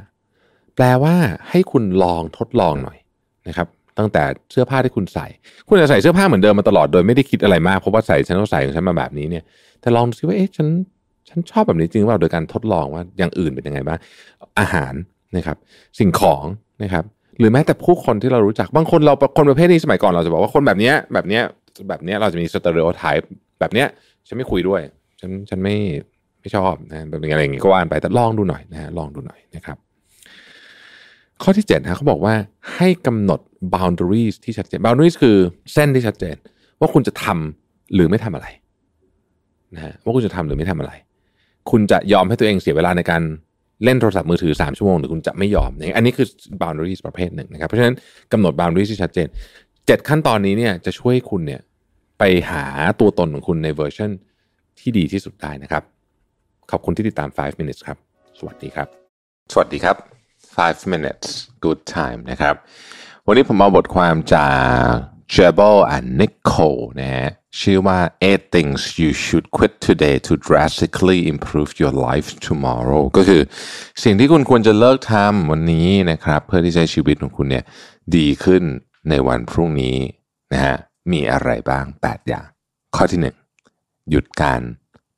[0.77, 1.15] แปลว่า
[1.51, 2.99] ให้คุณลองทดลองหน่อย
[3.49, 3.69] นะครับ
[3.99, 4.23] ตั้งแต่
[4.53, 5.27] เสื้อผ้าที่คุณใส่
[5.69, 9.45] คุณจะใส่เสื้อผ้าเหมือนเดิมมาตลอดโดยไม่ได้คิดอะไรมากเพราะว่าใส่ฉันต้องใส่ของฉันมาแบบนี้เนี่ย
[9.81, 10.69] แต่ลองดูซิว่าเอ๊ะฉัน
[11.29, 13.99] ฉันชอบแบบนี้จริงว่าโดยการทดลองว่าอย่างอื่นเป็นยังไงบ้าง
[14.61, 14.95] อาหาร
[15.37, 15.57] นะครับ
[15.99, 16.45] สิ่งของ
[16.83, 17.05] นะครับ
[17.39, 21.43] หรือแม้แต่ผู้คนที่เรารู้จักบางคนเราคนประเภทนี้สมัยก่อนเราจะบอกว่าคนแบบเนี้ยแบบเนี้ย
[21.89, 23.31] แบบเนี้ยเราจะมีสเตอริโอไทป์
[23.61, 23.87] แบบเนี้ย
[24.29, 24.81] ฉันไม่คุยด้วย
[25.21, 25.77] ฉันฉันไม่
[26.41, 29.79] ไม่ชอบนะแบบอะไรอย่างงี้ก็ว่านไปแต่ลองดูหน่อยนะฮะลองดูหน่อยนะครับ
[31.43, 32.35] ข้อที่7นะเขาบอกว่า
[32.75, 33.41] ให้กำหนด
[33.75, 35.37] boundaries ที่ชัดเจน boundaries คือ
[35.73, 36.37] เส้นที่ชัดเจน
[36.81, 38.47] ว่าคุณจะทำหรือไม่ทำอะไร
[39.75, 40.93] นะฮะว่าคุณจะทำหรือไม่ทำอะไร
[41.71, 43.23] คุณจะยอมให้ตัวเองเสียเวลาในการ
[43.85, 46.27] เล่นโทรศัพท์มือถือ 3 ชั่วโมงหรือคุณจะไม่ยอมอันนี้คือ
[46.63, 47.95] boundaries ประเภทหนึ่งนะครับเพราะฉะนั้น
[48.33, 49.29] กำหนด boundaries ที่ชัดเจน
[49.69, 51.61] 7 ขั้นตอนนี้เนี่ยจะช่วยคุณเนี่ย
[52.19, 52.65] ไปหา
[53.01, 54.11] ตัวตนของคุณในเวอร์ชัน
[54.79, 55.83] ที่ดีที่สุดได้นะครับ
[56.71, 57.99] ขอบคุณที่ติดตาม 5 minutes ครับ
[58.39, 58.89] สวัสดีครับ
[59.53, 59.97] สวัสดีครับ
[60.47, 61.27] 5 minutes
[61.65, 62.55] good time นะครับ
[63.27, 64.49] วันนี้ผมเอาบทความจา
[64.93, 67.29] ก Jebel and Nicole นะฮะ
[67.61, 67.99] ชื่อว่า
[68.29, 73.43] eight things you should quit today to drastically improve your life tomorrow ก็คือ
[74.05, 77.65] สิ่งที่คุณควรจะเลิกทำวันนี้นะครับ เพื่อที่จะชีวิตของคุณเนี่ย
[78.17, 78.63] ดีขึ้น
[79.09, 79.97] ในวันพรุ่งนี้
[80.53, 80.77] นะฮะ
[81.13, 82.47] มีอะไรบ้าง 8 อย่าง
[82.97, 83.21] ข้อที่
[83.65, 84.61] 1 หยุดการ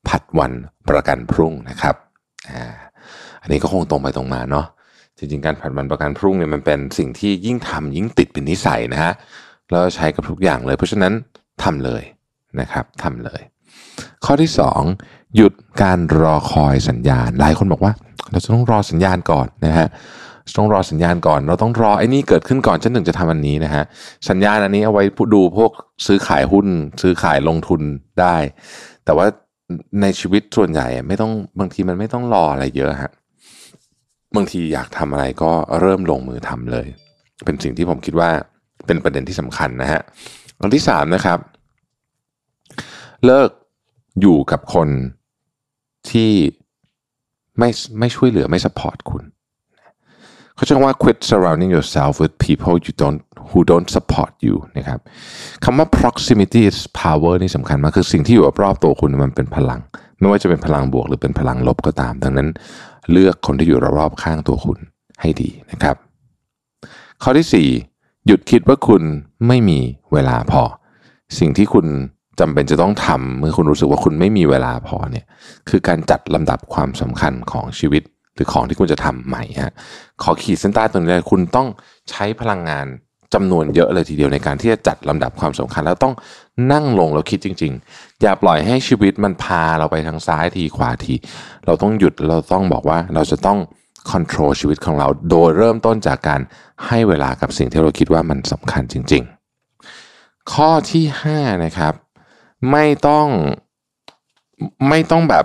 [0.08, 0.52] ผัดวัน
[0.88, 1.96] ประกันพรุ่งนะครับ
[2.50, 2.64] อ่า
[3.42, 4.66] อันนี้ก็คงตรงไปตรงมาเนาะ
[5.18, 9.12] จริงๆการผัดวันประกันพรุ่งเนี่ยมันเป็นสิ่งที่ยิ่งทำยิ่งติดเป็นนิสัยนะฮะ
[9.70, 11.12] แล้วใช้กับทุกอย่างเลย เพราะฉะนั้น
[11.62, 12.02] ทำเลย
[12.60, 13.42] นะครับทำเลย
[14.24, 14.50] ข้อที่
[14.92, 15.52] 2 หยุด
[15.82, 17.92] การรอคอยสัญญาณ หลายคนบอกว่า
[18.30, 19.88] เราจะต้องรอสัญญาณก่อนนะฮะ
[20.58, 23.84] ต้องรอสัญญาณก่อน เราต้องรอไอ้นี่เกิดขึ้นก่อนฉันถึงจะทำอันนี้นะฮะ
[24.28, 25.04] สัญญาณอันนี้เอาไว้
[25.34, 25.72] ดูพวก
[26.06, 26.66] ซื้อขายหุ้น
[27.02, 27.80] ซื้อขายลงทุน
[28.20, 28.36] ได้
[29.04, 29.26] แต่ว่า
[30.02, 33.10] ในชีวิตส่วนใหญ่ไม่ต้องบางทีมันไม่ต้องรออะไรเยอะฮะ
[34.36, 35.50] บางทีอยากทำอะไรก็
[35.80, 36.86] เริ่มลงมือทำเลย
[37.44, 38.30] เป็นสิ่งที่ผมคิดว่า
[38.86, 40.00] เป็นประเด็นที่สำคัญนะฮะ
[40.60, 41.38] อันที่สามนะครับ
[43.26, 43.50] เลิก
[44.20, 44.88] อยู่กับคน
[46.10, 46.32] ที่
[47.58, 47.68] ไม่
[47.98, 49.24] ไม่ช่วยเหลือไม่สปอร์ตคุณ
[50.54, 55.00] เขาช้คำว่า quit surrounding yourself with people you don't who don't support you นะครับ
[55.64, 59.80] คำว่า proximity is power นี่สำคัญมาก คือสิ่งที่อยู่รอบตัวคุณมันเป็นพลัง
[60.18, 62.48] ไม่ว่าจะเป็นพลังบวกหรือเป็นพลังลบก็ตาม ดังนั้น
[63.12, 64.78] เลือกคนที่อยู่รอบๆข้างตัวคุณ
[65.20, 65.96] ให้ดีนะครับ
[67.22, 67.89] ข้อที่4
[68.26, 69.02] หยุดคิดว่าคุณ
[69.46, 69.78] ไม่มี
[70.12, 70.62] เวลาพอ
[71.38, 71.86] สิ่งที่คุณ
[72.40, 75.24] จำเป็นจะต้องทำเมื่อคุณรู้สึกว่าคุณไม่มีเวลาพอเนี่ย
[75.68, 78.02] คือการจัดลำดับความสำคัญของชีวิต
[78.34, 79.74] หรือของที่คุณจะทำใหม่ฮะ
[80.22, 81.68] ขอขีดเส้นใต้ตรงนี้เลยคุณต้อง
[82.10, 82.86] ใช้พลังงาน
[83.34, 86.14] จำนวนเยอะเลยทีเดียวในการที่จะจัดลำดับความสำคัญ แล้วต้อง
[86.72, 91.14] นั่งลงแล้วคิดจริง ๆ อย่าปล่อยให้ชีวิตมันพาเราไปทางซ้ายทีขวาที
[91.66, 93.58] เราต้องหยุดเราต้องบอกว่าเราจะต้อง
[94.10, 96.40] control ชีวิตของเรา โดยเริ่มต้นจากการ
[96.86, 99.22] ให้เวลากับสิ่งที่เราคิดว่ามันสำคัญจริง
[99.86, 101.94] ๆ ข้อที่5นะครับ
[102.70, 103.26] ไม่ต้อง
[104.88, 105.44] ไม่ต้องแบบ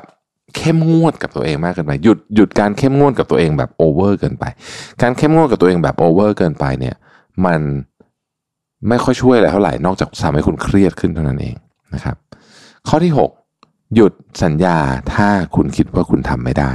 [0.57, 4.43] เข้มงวดกับตัวเองมากเกินไปหยุดหยุดการเข้มงวดกับตัวเองแบบโอเวอร์เกินไป
[5.01, 6.95] การเข้มงวดกับตัวเองแบบโอเวอร์เกินไปเนี่ย
[7.45, 7.59] มัน
[8.87, 11.55] ไม่ค่อยช่วยอะไรเท่าไหร่นอกจากทำให้คุณเครียดขึ้นเท่านั้นเอง
[11.93, 12.15] นะครับ
[12.87, 13.13] ข้อที่
[13.53, 14.77] 6 หยุดสัญญา
[15.13, 16.71] ถ้าคุณคิดว่าคุณทำไม่ได้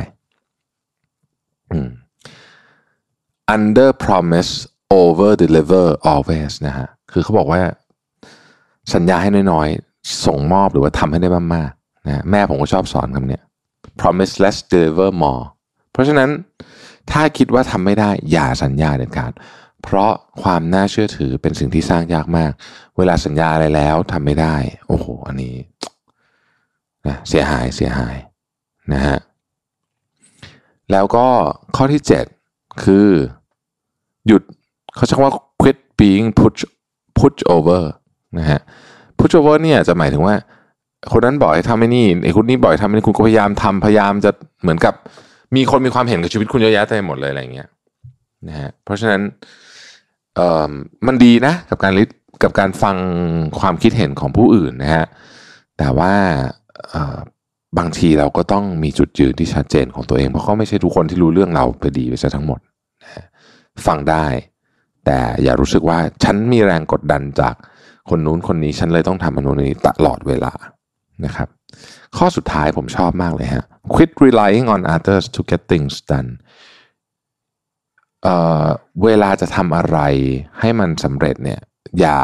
[3.55, 4.53] under promise
[5.01, 7.61] over deliver always นะฮะคือเขาบอกว่า
[8.95, 13.41] สัญญาให้น้อยๆ ส่งมอบหรือว่าทำให้ได้มากๆนะแม่ผมก็ชอบสอนคำนี้
[14.01, 15.45] promise less deliver more
[15.93, 16.31] เพราะฉะนั้น
[17.11, 19.33] ถ้าคิดว่าทำไม่ได้อย่าสัญญาเด็ดขาด
[19.83, 20.13] เพราะ
[20.43, 22.53] ความน่าเชื่อถือเป็นสิ่งที่สร้างยากมาก
[22.99, 24.57] เวลาสัญญาอะไรแล้วทำไม่ได้
[24.89, 25.57] โอ้โห อันนี้
[27.07, 28.17] นะเสียหายเสียหาย
[28.93, 29.19] นะฮะ
[30.93, 31.27] แล้วก็
[31.77, 32.01] ข้อที่
[32.43, 33.09] 7 คือ
[34.27, 34.43] หยุด
[34.95, 36.61] เขาใช้คำว่า quit being push
[37.19, 37.83] push over
[38.39, 38.61] นะฮะ
[39.19, 40.35] push over เนี่ยจะหมายถึงว่า
[41.13, 44.31] คนนั้นบอกให้ทำไอ้นี่ไอ้คนนี้บอกให้ทำไอ้นี่คุณก็พยายามทำพยายามจะ
[44.63, 44.95] เหมือนกับ
[45.57, 47.69] มีคนมีความเห็นกับชีวิตคุณเยอะแยะเต็มหมดเลยอะไรเงี้ย
[48.49, 49.21] นะฮะเพราะฉะนั้น
[50.35, 50.71] เอ่อ
[51.07, 52.05] มันดีนะกับการลิ
[52.43, 52.97] กับการฟัง
[53.61, 55.05] ความคิดเห็นของผู้อื่นนะฮะ
[55.79, 56.13] แต่ว่า
[56.91, 57.19] เอ่อ
[57.79, 62.61] บางทีเราก็ต้องมีจุดยืนที่ชัดเจนของตัวเอง เพราะเขาไม่ใช่ทุกคนที่รู้เรื่องเราไปดีไปซะทั้งหมด
[63.03, 63.27] นะ
[63.87, 64.27] ฟังได้
[65.05, 67.55] แต่อย่ารู้สึกว่าฉันมีแรงกดดันจาก
[68.11, 70.53] คนนู้นคนนี้ฉันเลยต้องทำมันนู้นนี้ตลอดเวลา
[71.25, 71.49] นะครับ
[72.17, 73.65] ข้อสุดท้ายผมชอบมากเลยฮะ
[73.95, 76.31] quit relying on others to get things done
[78.23, 79.99] เเวลาจะทำอะไร
[80.61, 81.61] ให้มันสำเร็จเนี่ย
[82.01, 82.21] อย่า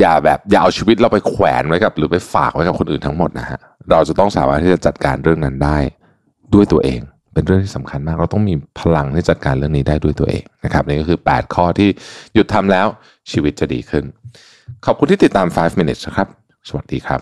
[0.00, 3.58] อย่าแบบอย่าเอาชีวิตเราไปแขวนไว้กับ หรือไปฝากไว้กับคนอื่นทั้งหมดนะฮะ
[3.90, 5.78] เราจะต้องสามารถที่จะจัดการเรื่องนั้นได้
[6.54, 7.00] ด้วยตัวเอง
[7.34, 11.88] เป็นเรื่องที่สำคัญมาก เราต้องมีพลังที่จัดการเรื่องนี้ได้ด้วยตัวเองนะครับนี่ก็คือ 8 ข้อที่
[12.34, 12.86] หยุดทำแล้ว
[13.30, 14.04] ชีวิตจะดีขึ้น
[14.84, 16.28] ขอบคุณที่ติดตาม 5 minutes นะครับ
[16.68, 17.20] สวัสดีครับ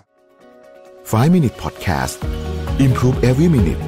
[1.11, 2.17] 5 Minute Podcast
[2.87, 3.83] Improve Every Minute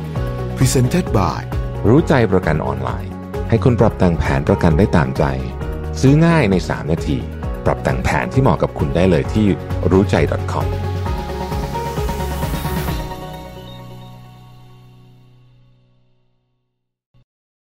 [0.58, 1.40] Presented by
[1.88, 3.12] รู้ใจประกันออนไลน์
[3.48, 5.24] ให้คุณปรับแต่งแผนประกันได้ตามใจ
[6.00, 7.18] ซื้อง่ายใน 3 นาที
[7.66, 9.46] ปรับแต่งแผนที่เหมาะกับคุณได้เลยที่
[9.90, 10.16] รู้ใจ
[10.52, 10.91] .com